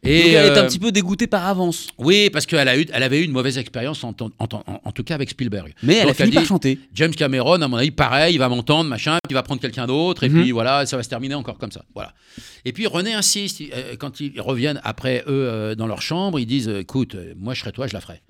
elle 0.02 0.10
est 0.12 0.36
euh, 0.36 0.62
un 0.62 0.66
petit 0.66 0.78
peu 0.78 0.90
dégoûtée 0.90 1.26
par 1.26 1.46
avance. 1.46 1.88
oui, 1.98 2.30
parce 2.30 2.46
qu'elle 2.46 2.66
a 2.68 2.78
eu, 2.78 2.86
elle 2.92 3.02
avait 3.02 3.20
eu 3.20 3.24
une 3.24 3.32
mauvaise 3.32 3.58
expérience 3.58 4.02
en, 4.04 4.10
en- 4.20 4.30
en- 4.40 4.80
en 4.84 4.92
tout 4.92 5.04
cas 5.04 5.14
avec 5.14 5.28
Spielberg. 5.30 5.74
Mais 5.82 5.96
elle 5.96 6.08
a 6.08 6.14
fini 6.14 6.28
elle 6.28 6.34
par 6.34 6.44
chanter. 6.46 6.78
James 6.94 7.14
Cameron, 7.14 7.60
à 7.60 7.68
mon 7.68 7.76
avis, 7.76 7.90
pareil, 7.90 8.34
il 8.34 8.38
va 8.38 8.48
m'entendre, 8.48 8.88
machin, 8.88 9.18
puis 9.24 9.32
il 9.32 9.34
va 9.34 9.42
prendre 9.42 9.60
quelqu'un 9.60 9.86
d'autre, 9.86 10.24
et 10.24 10.28
Mhm. 10.30 10.40
puis 10.42 10.50
voilà, 10.52 10.86
ça 10.86 10.96
va 10.96 11.02
se 11.02 11.08
terminer 11.10 11.34
encore 11.34 11.58
comme 11.58 11.72
ça. 11.72 11.84
Voilà. 11.94 12.14
Et 12.64 12.72
puis 12.72 12.86
René 12.86 13.12
insiste, 13.12 13.60
euh, 13.74 13.96
quand 13.98 14.20
ils 14.20 14.40
reviennent 14.40 14.80
après 14.82 15.20
eux 15.26 15.48
euh, 15.48 15.74
dans 15.74 15.86
leur 15.86 16.00
chambre, 16.02 16.38
ils 16.40 16.46
disent 16.46 16.68
euh, 16.68 16.80
écoute, 16.80 17.14
euh, 17.14 17.34
moi 17.36 17.52
je 17.54 17.60
serais 17.60 17.72
toi, 17.72 17.86
je 17.86 17.92
la 17.94 18.00
ferai. 18.00 18.22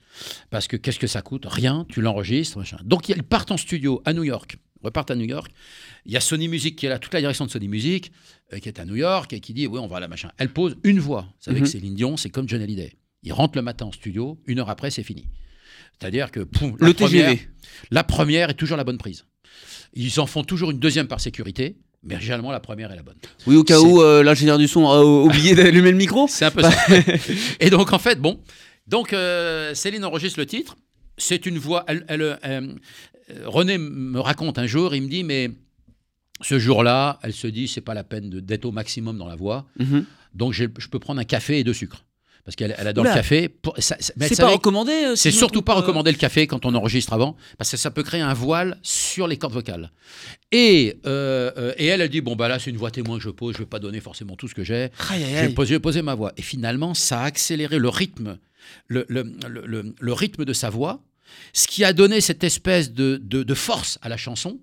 Parce 0.51 0.67
que 0.69 0.77
qu'est-ce 0.77 0.99
que 0.99 1.07
ça 1.07 1.23
coûte? 1.23 1.45
Rien, 1.47 1.87
tu 1.89 2.01
l'enregistres, 2.01 2.59
machin. 2.59 2.79
Donc 2.85 3.09
ils 3.09 3.23
partent 3.23 3.51
en 3.51 3.57
studio 3.57 4.03
à 4.05 4.13
New 4.13 4.25
York, 4.25 4.57
repartent 4.83 5.11
à 5.11 5.15
New 5.17 5.27
York. 5.27 5.51
Il 6.07 6.13
y 6.13 6.17
a 6.17 6.21
Sony 6.21 6.49
Music 6.49 6.77
qui 6.77 6.87
est 6.87 6.89
là, 6.89 6.99
toute 6.99 7.15
la 7.15 7.21
direction 7.21 7.45
de 7.47 7.51
Sony 7.51 7.69
Music, 7.69 8.13
euh, 8.53 8.59
qui 8.59 8.69
est 8.69 8.79
à 8.81 8.85
New 8.85 8.97
York, 8.97 9.33
et 9.33 9.41
qui 9.41 9.53
dit 9.55 9.67
oui, 9.67 9.79
on 9.79 9.87
va 9.87 10.01
là, 10.01 10.09
machin. 10.09 10.31
Elle 10.39 10.53
pose 10.53 10.77
une 10.85 11.01
voix. 11.01 11.23
Vous 11.23 11.45
savez 11.45 11.59
Mhm. 11.61 11.65
que 11.67 11.71
Céline 11.71 11.95
Dion, 11.95 12.17
c'est 12.17 12.31
comme 12.31 12.49
John 12.49 12.61
Hallyday. 12.63 12.93
Il 13.23 13.33
rentre 13.33 13.57
le 13.59 13.63
matin 13.63 13.87
en 13.87 13.93
studio, 13.93 14.39
une 14.47 14.61
heure 14.61 14.71
après, 14.71 14.91
c'est 14.91 15.03
fini. 15.03 15.27
C'est-à-dire 16.01 16.31
que 16.31 16.41
poum, 16.41 16.77
la 16.81 16.89
Le 16.89 16.95
première- 16.95 17.31
TGV. 17.31 17.49
la 17.91 18.05
première 18.05 18.51
est 18.51 18.55
toujours 18.55 18.77
la 18.77 18.85
bonne 18.85 18.99
prise. 18.99 19.25
Ils 19.95 20.21
en 20.21 20.27
font 20.27 20.45
toujours 20.45 20.71
une 20.71 20.79
deuxième 20.79 21.09
par 21.09 21.19
sécurité, 21.21 21.77
mais 22.05 22.21
généralement 22.21 22.53
la 22.53 22.61
première 22.61 22.93
est 22.93 22.97
la 22.97 23.03
bonne. 23.03 23.17
Oui, 23.49 23.57
au 23.57 23.65
cas 23.65 23.79
C'est- 23.79 23.85
où 23.85 24.01
euh, 24.01 24.23
l'ingénieur 24.23 24.59
du 24.59 24.69
son 24.69 24.87
a 24.89 25.03
oublié 25.03 25.55
d'allumer 25.57 25.91
le 25.91 25.97
micro. 25.97 26.29
C'est 26.29 26.45
un 26.45 26.51
peu 26.53 26.63
ça. 26.63 26.71
Et 27.61 27.71
donc 27.71 27.93
en 27.93 27.99
fait, 27.99 28.21
bon, 28.21 28.41
donc 28.89 29.13
euh, 29.13 29.75
Céline 29.75 30.05
enregistre 30.05 30.39
le 30.41 30.47
titre. 30.47 30.77
C'est 31.17 31.47
une 31.47 31.59
voix. 31.59 31.85
elle- 31.89 32.05
elle, 32.09 32.23
euh, 32.23 32.37
euh, 32.45 32.77
René 33.45 33.77
me 33.79 34.21
raconte 34.21 34.59
un 34.59 34.67
jour, 34.67 34.95
il 34.95 35.03
me 35.03 35.09
dit, 35.09 35.25
mais 35.25 35.51
ce 36.41 36.59
jour-là, 36.59 37.19
elle 37.23 37.33
se 37.33 37.47
dit, 37.49 37.67
c'est 37.69 37.81
pas 37.81 37.95
la 37.95 38.05
peine 38.05 38.31
de- 38.31 38.41
d'être 38.41 38.65
au 38.65 38.73
maximum 38.73 39.19
dans 39.19 39.27
la 39.27 39.35
voix, 39.37 39.67
Mhm. 39.79 40.05
donc 40.35 40.53
je 40.53 40.65
peux 40.67 40.99
prendre 41.01 41.21
un 41.21 41.25
café 41.25 41.59
et 41.59 41.65
deux 41.65 41.73
sucres. 41.75 42.05
Parce 42.49 42.57
qu'elle 42.57 42.75
elle 42.79 42.89
adore 42.89 43.03
Oula. 43.03 43.11
le 43.11 43.17
café. 43.21 43.55
C'est 43.79 44.37
pas 44.39 44.49
recommandé. 44.49 44.91
euh, 44.93 45.17
C'est 45.17 45.31
surtout 45.31 45.61
pas 45.61 45.75
recommander 45.75 46.11
le 46.13 46.17
café 46.17 46.47
quand 46.47 46.65
on 46.65 46.75
enregistre 46.75 47.13
avant, 47.13 47.37
parce 47.59 47.71
que 47.71 47.77
ça 47.77 47.91
peut 47.91 48.03
créer 48.03 48.23
un 48.23 48.33
voile 48.33 48.79
sur 48.83 49.29
les 49.29 49.37
cordes 49.37 49.53
vocales. 49.53 49.91
Et, 50.51 50.97
euh, 51.05 51.51
euh, 51.59 51.75
et 51.77 51.85
elle, 51.85 52.01
elle 52.01 52.09
dit 52.09 52.23
bon 52.23 52.37
bah 52.37 52.49
là 52.49 52.59
c'est 52.59 52.71
une 52.71 52.79
voix 52.79 52.91
témoin 52.91 53.19
que 53.19 53.23
je 53.23 53.29
pose, 53.29 53.53
je 53.53 53.59
vais 53.59 53.67
pas 53.67 53.81
donner 53.81 54.01
forcément 54.01 54.35
tout 54.35 54.49
ce 54.49 54.55
que 54.55 54.65
j'ai, 54.65 54.89
je 55.11 55.47
vais, 55.49 55.79
poser, 55.79 56.01
ma 56.01 56.15
voix. 56.15 56.33
Et 56.39 56.43
finalement, 56.43 56.95
ça 56.95 57.21
a 57.21 57.25
accéléré 57.25 57.79
le 57.79 57.91
rythme, 57.91 58.39
le, 58.87 59.05
le- 59.11 59.31
le- 59.47 59.67
le- 59.67 59.95
le 60.01 60.13
rythme 60.15 60.47
de 60.47 60.53
sa 60.55 60.71
voix, 60.71 61.03
ce 61.53 61.69
qui 61.69 61.85
a 61.85 61.93
donné 61.93 62.23
cette 62.23 62.45
espèce 62.45 62.93
de, 62.95 63.21
de- 63.23 63.43
de 63.43 63.55
force 63.55 63.99
à 64.01 64.09
la 64.09 64.17
chanson 64.17 64.59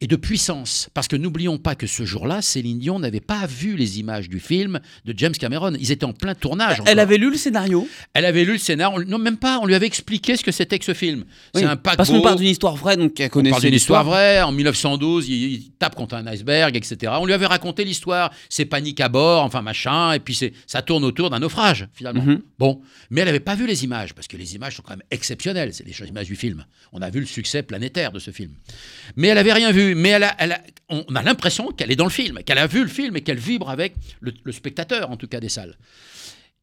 et 0.00 0.06
de 0.06 0.16
puissance. 0.16 0.88
Parce 0.94 1.08
que 1.08 1.16
n'oublions 1.16 1.58
pas 1.58 1.74
que 1.74 1.86
ce 1.86 2.04
jour-là, 2.04 2.42
Céline 2.42 2.78
Dion 2.78 2.98
n'avait 2.98 3.20
pas 3.20 3.46
vu 3.46 3.76
les 3.76 3.98
images 3.98 4.28
du 4.28 4.40
film 4.40 4.80
de 5.04 5.14
James 5.16 5.32
Cameron. 5.32 5.74
Ils 5.78 5.90
étaient 5.92 6.04
en 6.04 6.12
plein 6.12 6.34
tournage. 6.34 6.76
Elle 6.86 6.92
encore. 6.92 6.98
avait 7.02 7.16
lu 7.18 7.30
le 7.30 7.36
scénario. 7.36 7.88
Elle 8.14 8.24
avait 8.24 8.44
lu 8.44 8.52
le 8.52 8.58
scénar, 8.58 8.94
on- 8.94 9.04
non 9.04 9.18
même 9.18 9.36
pas, 9.36 9.58
on 9.60 9.66
lui 9.66 9.74
avait 9.74 9.86
expliqué 9.86 10.36
ce 10.36 10.44
que 10.44 10.52
c'était 10.52 10.78
que 10.78 10.84
ce 10.84 10.94
film. 10.94 11.24
C'est 11.54 11.64
un. 11.64 11.76
Parce 11.76 12.08
qu'on 12.10 12.20
parle 12.20 12.38
d'une 12.38 12.46
histoire 12.48 12.76
vraie, 12.76 12.96
donc 12.96 13.18
elle 13.20 13.26
on 13.26 13.30
connaît 13.30 13.50
parle 13.50 13.62
d'une 13.62 13.74
histoire 13.74 14.04
vraie. 14.04 14.40
En 14.42 14.52
1912, 14.52 15.28
il, 15.28 15.52
il 15.52 15.70
tape 15.72 15.94
contre 15.94 16.14
un 16.14 16.26
iceberg, 16.26 16.76
etc. 16.76 17.12
On 17.20 17.26
lui 17.26 17.32
avait 17.32 17.46
raconté 17.46 17.84
l'histoire. 17.84 18.30
C'est 18.48 18.64
panique 18.64 19.00
à 19.00 19.08
bord, 19.08 19.44
enfin 19.44 19.62
machin, 19.62 20.12
et 20.12 20.20
puis 20.20 20.34
c'est, 20.34 20.52
ça 20.66 20.82
tourne 20.82 21.04
autour 21.04 21.30
d'un 21.30 21.38
naufrage 21.40 21.86
finalement. 21.94 22.22
Mhm. 22.22 22.42
Bon, 22.58 22.80
mais 23.10 23.20
elle 23.20 23.26
n'avait 23.26 23.40
pas 23.40 23.54
vu 23.54 23.66
les 23.66 23.84
images 23.84 24.14
parce 24.14 24.26
que 24.28 24.36
les 24.36 24.54
images 24.54 24.76
sont 24.76 24.82
quand 24.82 24.92
même 24.92 25.02
exceptionnelles. 25.10 25.72
C'est 25.74 25.86
les 25.86 26.08
images 26.08 26.26
du 26.26 26.36
film. 26.36 26.64
On 26.92 27.02
a 27.02 27.10
vu 27.10 27.20
le 27.20 27.26
succès 27.26 27.62
planétaire 27.62 28.12
de 28.12 28.18
ce 28.18 28.30
film. 28.30 28.52
Mais 29.16 29.28
elle 29.28 29.38
avait 29.38 29.52
rien 29.58 29.72
vu. 29.72 29.94
Mais 29.94 30.10
elle 30.10 30.24
a, 30.24 30.34
elle 30.38 30.52
a- 30.52 30.60
on 30.88 31.04
a 31.14 31.22
l'impression 31.22 31.70
qu'elle 31.72 31.90
est 31.92 31.96
dans 31.96 32.04
le 32.04 32.10
film, 32.10 32.38
qu'elle 32.44 32.58
a 32.58 32.66
vu 32.66 32.80
le 32.82 32.88
film 32.88 33.16
et 33.16 33.20
qu'elle 33.20 33.38
vibre 33.38 33.68
avec 33.70 33.94
le, 34.20 34.32
le 34.42 34.52
spectateur, 34.52 35.10
en 35.10 35.16
tout 35.16 35.28
cas 35.28 35.40
des 35.40 35.48
salles. 35.50 35.76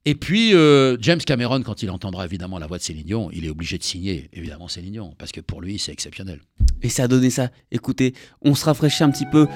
Et 0.07 0.13
puis, 0.13 0.53
euh, 0.53 0.97
James 1.01 1.19
Cameron, 1.19 1.61
quand 1.63 1.81
il 1.81 1.89
entendra 1.89 2.25
évidemment 2.25 2.59
la 2.59 2.67
voix 2.67 2.77
de 2.77 2.83
Céline 2.83 3.05
Dion, 3.05 3.29
il 3.33 3.43
est 3.45 3.49
obligé 3.49 3.77
de 3.79 3.83
signer, 3.83 4.29
évidemment, 4.33 4.67
Céline 4.67 4.91
Dion, 4.91 5.15
parce 5.17 5.31
que 5.31 5.41
pour 5.41 5.61
lui, 5.61 5.79
c'est 5.79 5.91
exceptionnel. 5.91 6.41
Et 6.83 6.89
ça 6.89 7.03
a 7.03 7.07
donné 7.07 7.29
ça. 7.31 7.49
Écoutez, 7.71 8.13
on 8.43 8.53
se 8.53 8.65
rafraîchit 8.65 9.03
un 9.03 9.09
petit 9.09 9.25
peu 9.31 9.47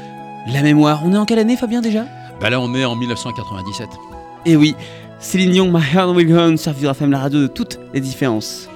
la 0.52 0.64
mémoire. 0.64 1.04
On 1.06 1.14
est 1.14 1.18
en 1.18 1.26
quelle 1.26 1.38
année, 1.40 1.56
Fabien, 1.58 1.82
déjà? 1.82 2.08
Bah 2.42 2.50
là, 2.50 2.60
on 2.62 2.74
est 2.74 2.86
en 2.86 2.96
1997. 2.96 3.90
Eh 4.48 4.56
oui, 4.56 4.74
Céline 5.20 5.52
Dion, 5.52 5.72
My 5.72 5.84
Heart 5.94 6.16
Will 6.16 6.28
Go 6.28 6.38
On, 6.40 6.58
sur 6.58 6.74
Vivre 6.74 6.92
FM, 6.92 7.12
la 7.12 7.20
radio 7.20 7.42
de 7.42 7.48
toutes 7.48 7.78
les 7.94 8.00
différences. 8.02 8.69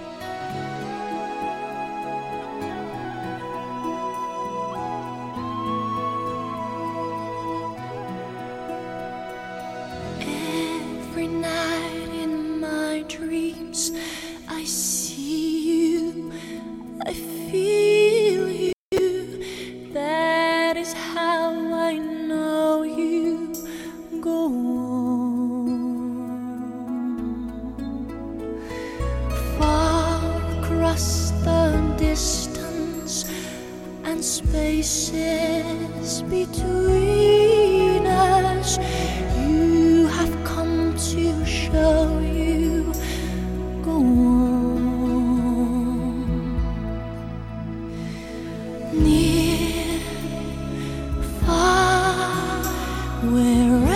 where 53.31 53.88
I 53.88 53.92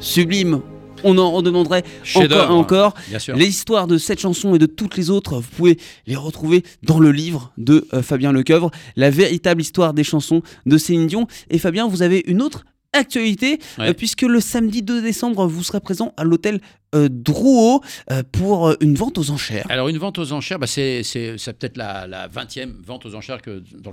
Sublime. 0.00 0.60
On 1.04 1.16
en 1.16 1.30
redemanderait 1.30 1.84
encore 2.16 2.50
et 2.50 2.52
encore. 2.52 2.94
L'histoire 3.36 3.86
de 3.86 3.98
cette 3.98 4.18
chanson 4.18 4.54
et 4.56 4.58
de 4.58 4.66
toutes 4.66 4.96
les 4.96 5.10
autres, 5.10 5.36
vous 5.36 5.48
pouvez 5.56 5.78
les 6.08 6.16
retrouver 6.16 6.64
dans 6.82 6.98
le 6.98 7.12
livre 7.12 7.52
de 7.56 7.86
euh, 7.94 8.02
Fabien 8.02 8.32
Lecoeuvre, 8.32 8.72
la 8.96 9.08
véritable 9.10 9.60
histoire 9.60 9.94
des 9.94 10.02
chansons 10.02 10.42
de 10.66 10.76
Céline 10.76 11.06
Dion. 11.06 11.26
Et 11.50 11.58
Fabien, 11.58 11.86
vous 11.86 12.02
avez 12.02 12.24
une 12.26 12.42
autre 12.42 12.64
actualité, 12.92 13.60
Ouais. 13.78 13.90
euh, 13.90 13.92
puisque 13.92 14.22
le 14.22 14.40
samedi 14.40 14.82
2 14.82 15.00
décembre, 15.02 15.46
vous 15.46 15.62
serez 15.62 15.78
présent 15.78 16.12
à 16.16 16.24
l'hôtel 16.24 16.60
euh, 16.94 17.08
Drouot 17.10 17.82
euh, 18.10 18.22
pour 18.32 18.68
euh, 18.68 18.74
une 18.80 18.94
vente 18.94 19.18
aux 19.18 19.30
enchères. 19.30 19.66
Alors 19.68 19.88
une 19.88 19.98
vente 19.98 20.18
aux 20.18 20.32
enchères, 20.32 20.58
bah, 20.58 20.66
c'est 20.66 21.02
peut-être 21.04 21.76
la, 21.76 22.06
la 22.06 22.28
20e 22.28 22.82
vente 22.82 23.04
aux 23.04 23.14
enchères 23.14 23.40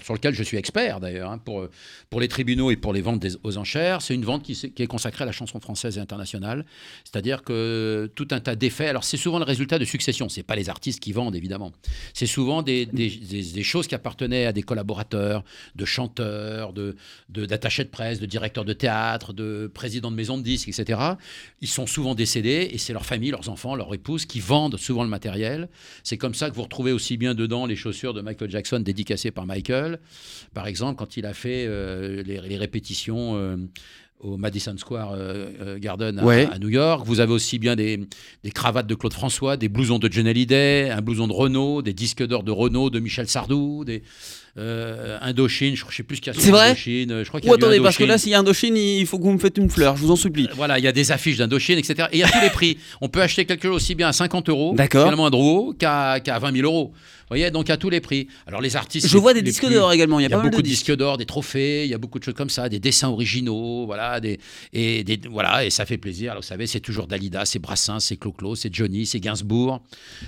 sur 0.02 0.14
laquelle 0.14 0.34
je 0.34 0.44
suis 0.44 0.58
expert 0.58 1.00
d'ailleurs, 1.00 1.32
hein, 1.32 1.38
pour, 1.38 1.68
pour 2.10 2.22
les 2.22 2.28
tribunaux 2.28 2.72
et 2.72 2.78
pour 2.78 2.94
les 2.94 3.02
ventes 3.02 3.26
aux 3.44 3.58
enchères. 3.58 4.02
C'est 4.02 4.16
une 4.16 4.24
vente 4.24 4.44
qui, 4.44 4.54
est 4.78 4.88
consacrée 4.88 5.24
à 5.24 5.26
la 5.26 5.34
chanson 5.34 5.60
française 5.60 5.98
et 5.98 6.00
internationale. 6.00 6.66
C'est-à-dire 7.04 7.44
que 7.44 8.10
tout 8.16 8.28
un 8.32 8.40
tas 8.40 8.56
d'effets, 8.56 8.88
alors 8.88 9.04
c'est 9.04 9.18
souvent 9.18 9.40
le 9.40 9.46
résultat 9.46 9.78
de 9.78 9.86
succession, 9.86 10.30
c'est 10.30 10.44
pas 10.44 10.56
les 10.56 10.70
artistes 10.70 11.02
qui 11.02 11.12
vendent 11.12 11.36
évidemment. 11.36 11.74
C'est 12.14 12.28
souvent 12.28 12.62
des, 12.62 12.88
choses 13.64 13.88
qui 13.88 13.96
appartenaient 13.96 14.46
à 14.46 14.54
des 14.54 14.64
collaborateurs, 14.64 15.44
de 15.76 15.86
chanteurs, 15.86 16.72
de 16.72 16.96
de- 17.30 17.46
d'attachés 17.46 17.84
de, 17.84 17.90
presse, 17.90 18.20
de 18.20 18.26
directeurs 18.26 18.66
de 18.66 18.74
théâtre, 18.74 19.34
de 19.34 19.70
présidents 19.74 20.12
de 20.12 20.16
maisons 20.16 20.38
de 20.38 20.44
disques, 20.44 20.70
etc. 20.70 21.00
Ils 21.62 21.68
sont 21.68 21.88
souvent 21.88 22.16
décédés 22.16 22.70
et 22.72 22.78
c'est 22.86 22.94
leur 22.94 23.06
famille, 23.06 23.32
leurs 23.32 23.50
enfants, 23.50 23.76
leurs 23.76 23.94
épouses 23.94 24.26
qui 24.26 24.40
vendent 24.40 24.78
souvent 24.78 25.04
le 25.04 25.10
matériel. 25.10 25.68
C'est 26.04 26.18
comme 26.18 26.34
ça 26.34 26.50
que 26.50 26.56
vous 26.56 26.64
retrouvez 26.64 26.92
aussi 26.92 27.18
bien 27.18 27.34
dedans 27.34 27.66
les 27.66 27.76
chaussures 27.76 28.14
de 28.14 28.22
Michael 28.22 28.50
Jackson 28.52 28.80
dédicacées 28.80 29.32
par 29.32 29.46
Michael. 29.46 30.00
Par 30.54 30.68
exemple, 30.68 30.98
quand 30.98 31.18
il 31.18 31.26
a 31.26 31.34
fait 31.34 31.66
euh, 31.68 32.24
les, 32.24 32.40
les 32.42 32.58
répétitions 32.58 33.36
euh, 33.36 33.58
au 34.22 34.38
Madison 34.38 34.76
Square 34.78 35.12
euh, 35.12 35.48
euh, 35.62 35.78
Garden 35.80 36.20
à, 36.20 36.24
Ouais. 36.26 36.48
à 36.52 36.58
New 36.60 36.70
York. 36.70 37.06
Vous 37.06 37.20
avez 37.20 37.34
aussi 37.34 37.60
bien 37.60 37.76
des, 37.76 38.08
des 38.44 38.52
cravates 38.52 38.88
de 38.88 38.96
Claude 38.96 39.14
François, 39.14 39.58
des 39.58 39.68
blousons 39.70 40.00
de 40.00 40.10
John 40.12 40.26
Hallyday, 40.28 40.90
un 40.90 41.02
blouson 41.02 41.28
de 41.28 41.34
Renault, 41.34 41.82
des 41.82 41.94
disques 41.94 42.26
d'or 42.26 42.44
de 42.44 42.52
Renault, 42.52 42.90
de 42.90 43.00
Michel 43.00 43.28
Sardou, 43.28 43.84
des 43.84 44.04
euh, 44.58 45.18
Indochine, 45.22 45.76
je 45.76 45.86
ne 45.86 45.92
sais 45.92 46.04
plus 46.04 46.18
ce 46.18 46.22
qu'il 46.22 46.32
y 46.34 46.36
a 46.36 46.40
sur 46.40 46.42
C'est 46.44 46.52
vrai 46.52 46.70
Indochine. 46.70 47.12
euh, 47.12 47.24
Je 47.24 47.28
crois 47.30 47.42
qu'il 47.42 47.50
y 47.50 47.52
a 47.52 47.56
attendez, 47.56 47.80
parce 47.82 47.98
que 47.98 48.04
là, 48.06 48.18
s'il 48.18 48.32
y 48.32 48.36
a 48.36 48.40
Indochine, 48.40 48.78
il 48.78 49.06
faut 49.06 49.18
que 49.18 49.24
vous 49.24 49.34
me 49.34 49.38
faites 49.40 49.58
une 49.58 49.70
fleur, 49.70 49.98
je 49.98 50.02
vous 50.02 50.12
en 50.12 50.16
supplie. 50.16 50.48
Voilà, 50.56 50.80
il 50.80 50.86
y 50.86 50.88
a 50.88 50.92
des 50.92 51.12
affiches 51.12 51.38
d'Indochine, 51.38 51.78
etc. 51.78 52.08
Et 52.12 52.18
il 52.18 52.20
y 52.20 52.24
a 52.24 52.30
tous 52.30 52.42
les 52.42 52.50
prix. 52.50 52.78
On 53.02 53.10
peut 53.10 53.22
acheter 53.22 53.46
quelque 53.46 53.68
chose 53.68 53.76
aussi 53.76 53.96
bien 53.96 54.08
à 54.08 54.14
50 54.14 54.50
euros, 54.50 54.74
D'accord. 54.76 55.04
finalement 55.04 55.26
un 55.28 55.30
Drouot, 55.32 55.74
qu'à 55.78 56.20
qu'à 56.22 56.40
20 56.40 56.56
000 56.56 56.66
euros. 56.66 56.94
Vous 57.28 57.30
voyez, 57.30 57.50
donc 57.50 57.72
à 57.72 57.78
tous 57.78 57.90
les 57.90 58.02
prix. 58.02 58.28
Alors 58.46 58.62
les 58.62 58.76
artistes. 58.76 59.08
Je 59.08 59.18
vois 59.18 59.34
des 59.34 59.42
disques 59.42 59.68
d'or 59.68 59.92
également, 59.92 60.20
il 60.20 60.24
y 60.24 60.26
a 60.28 60.30
y 60.30 60.34
a 60.34 60.38
pas 60.38 60.44
beaucoup 60.44 60.62
de 60.62 60.68
disques. 60.68 60.86
disques 60.86 60.96
d'or, 60.98 61.18
des 61.18 61.26
trophées, 61.26 61.84
il 61.84 61.90
y 61.90 61.96
a 61.96 61.98
beaucoup 61.98 62.20
de 62.20 62.24
choses 62.24 62.36
comme 62.36 62.52
ça, 62.52 62.70
des 62.70 62.78
dessins 62.78 63.10
originaux, 63.10 63.88
voilà, 63.88 64.20
des, 64.20 64.40
et 64.74 65.04
des, 65.04 65.20
voilà, 65.32 65.66
et 65.66 65.72
ça 65.72 65.88
fait 65.88 65.98
plaisir. 65.98 66.34
Alors, 66.34 66.44
vous 66.44 66.48
savez, 66.48 66.68
c'est 66.68 66.82
toujours 66.82 67.08
Dalida, 67.08 67.44
c'est 67.46 67.58
Brassens, 67.58 68.02
c'est 68.02 68.18
Clo-Clo, 68.18 68.54
c'est 68.54 68.72
Johnny, 68.72 69.08
c'est 69.08 69.20
Gainsbourg, 69.20 69.82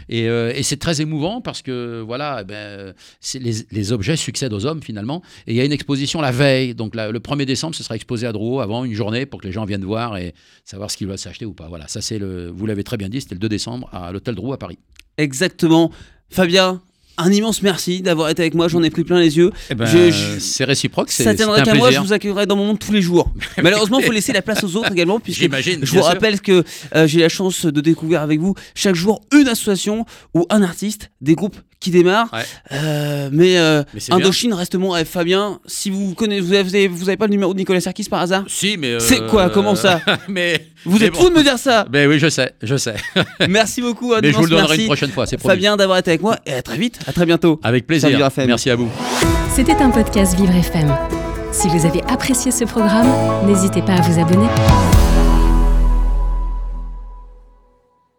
et, 0.10 0.28
euh, 0.28 0.52
et 0.56 0.63
c'est 0.63 0.78
très 0.78 1.00
émouvant 1.00 1.40
parce 1.40 1.62
que 1.62 2.02
voilà, 2.02 2.40
eh 2.42 2.46
ben, 2.46 2.94
les, 3.36 3.54
les 3.70 3.92
objets 3.92 4.17
succèdent 4.18 4.54
aux 4.54 4.66
hommes 4.66 4.82
finalement. 4.82 5.22
Et 5.46 5.54
il 5.54 5.58
y 5.58 5.62
a 5.62 5.66
une 5.66 5.72
exposition 5.72 6.22
la 6.22 6.32
veille, 6.32 6.76
donc 6.76 6.96
le 6.96 7.20
1er 7.20 7.46
décembre, 7.46 7.76
ce 7.76 7.84
sera 7.84 7.96
exposé 7.96 8.28
à 8.28 8.32
Drouot 8.32 8.60
avant 8.60 8.84
une 8.84 8.94
journée 8.94 9.26
pour 9.26 9.42
que 9.42 9.48
les 9.48 9.54
gens 9.54 9.66
viennent 9.66 9.86
voir 9.86 10.18
et 10.18 10.34
savoir 10.66 10.92
ce 10.92 10.98
qu'ils 10.98 11.08
doivent 11.08 11.18
s'acheter 11.20 11.46
ou 11.46 11.54
pas. 11.54 11.68
Voilà, 11.68 11.88
ça 11.88 12.02
c'est 12.02 12.20
le, 12.20 12.50
vous 12.50 12.66
l'avez 12.66 12.84
très 12.84 12.98
bien 12.98 13.10
dit, 13.10 13.22
c'était 13.22 13.36
le 13.36 13.40
2 13.40 13.50
décembre 13.50 13.90
à 13.94 14.12
l'hôtel 14.12 14.36
Drouot 14.36 14.54
à 14.54 14.58
Paris. 14.58 14.78
Exactement. 15.18 15.92
Fabien, 16.30 16.82
un 17.18 17.32
immense 17.32 17.62
merci 17.62 18.02
d'avoir 18.02 18.30
été 18.30 18.42
avec 18.44 18.54
moi, 18.54 18.68
j'en 18.68 18.84
ai 18.84 18.90
pris 18.90 19.04
plein 19.04 19.20
les 19.20 19.38
yeux. 19.38 19.52
Je- 19.70 20.12
je- 20.12 20.40
c'est 20.40 20.64
réciproque, 20.64 21.10
Ça 21.12 21.34
tiendrait 21.36 21.64
qu'à 21.64 21.74
moi, 21.74 21.92
je 21.92 22.00
vous 22.00 22.14
accueillerai 22.14 22.46
dans 22.46 22.56
mon 22.56 22.66
monde 22.66 22.80
tous 22.80 22.92
les 22.92 23.02
jours. 23.02 23.32
Malheureusement, 23.62 24.00
il 24.00 24.06
faut 24.06 24.12
laisser 24.12 24.34
la 24.34 24.42
place 24.42 24.64
aux 24.64 24.76
autres 24.76 24.92
également, 24.92 25.20
puisque 25.20 25.42
J'imagine. 25.42 25.80
je 25.82 25.92
vous 25.92 25.98
sûr. 25.98 26.06
rappelle 26.06 26.42
que 26.42 26.64
euh, 26.96 27.08
j'ai 27.08 27.20
la 27.20 27.30
chance 27.30 27.66
de 27.66 27.82
découvrir 27.82 28.22
avec 28.22 28.40
vous 28.40 28.54
chaque 28.76 28.96
jour 28.96 29.22
une 29.34 29.48
association 29.48 30.06
ou 30.34 30.46
un 30.50 30.62
artiste, 30.62 31.10
des 31.22 31.36
groupes 31.36 31.58
qui 31.80 31.92
démarrent. 31.92 32.32
Ouais. 32.34 32.40
Euh, 32.72 33.30
mais 33.32 33.58
euh, 33.60 33.84
Mais 33.94 34.00
c'est 34.00 34.12
bien. 34.12 34.18
Indochine 34.26 34.54
reste 34.54 34.74
mon 34.76 34.90
rêve. 34.90 35.06
Fabien, 35.08 35.60
si 35.68 35.90
vous 35.92 36.16
connaissez, 36.16 36.42
vous 36.42 36.54
avez, 36.54 36.88
vous 36.88 37.08
avez 37.08 37.18
pas 37.18 37.26
le 37.28 37.32
numéro 37.32 37.54
de 37.54 37.60
Nicolas 37.60 37.82
Sarkis 37.82 38.06
par 38.06 38.20
hasard? 38.22 38.44
Si, 38.48 38.78
mais. 38.78 39.00
C'est 39.00 39.28
quoi? 39.28 39.50
Comment 39.52 39.76
ça? 39.76 40.02
Mais. 40.28 40.66
Vous 40.88 41.00
mais 41.00 41.06
êtes 41.06 41.13
bon. 41.13 41.19
fou 41.19 41.30
de 41.30 41.36
me 41.36 41.43
dire 41.43 41.60
ça 41.60 41.86
Ben 41.89 42.08
oui, 42.08 42.17
je 42.17 42.30
sais, 42.30 42.54
je 42.63 42.76
sais. 42.78 42.95
Merci 43.50 43.82
beaucoup. 43.82 44.13
un 44.13 44.21
Mais 44.21 44.32
je 44.32 44.38
vous 44.38 44.43
le 44.43 44.50
donnerai 44.50 44.67
merci, 44.69 44.82
une 44.82 44.88
prochaine 44.88 45.12
fois, 45.12 45.26
c'est 45.26 45.38
promis. 45.38 45.54
Fabien 45.56 45.76
d'avoir 45.78 45.97
été 45.97 46.12
avec 46.12 46.21
moi 46.21 46.38
et 46.45 46.54
à 46.54 46.62
très 46.62 46.78
vite, 46.78 47.00
à 47.08 47.13
très 47.13 47.26
bientôt. 47.26 47.60
Avec 47.63 47.86
plaisir. 47.86 48.10
Merci 48.47 48.69
à 48.69 48.76
vous. 48.76 48.89
C'était 49.54 49.76
un 49.76 49.89
podcast 49.89 50.36
Vivre 50.39 50.56
FM. 50.56 50.95
Si 51.52 51.67
vous 51.67 51.86
avez 51.86 52.02
apprécié 52.04 52.52
ce 52.52 52.63
programme, 52.65 53.08
n'hésitez 53.45 53.82
pas 53.82 53.93
à 53.93 54.02
vous 54.02 54.19
abonner. 54.19 54.47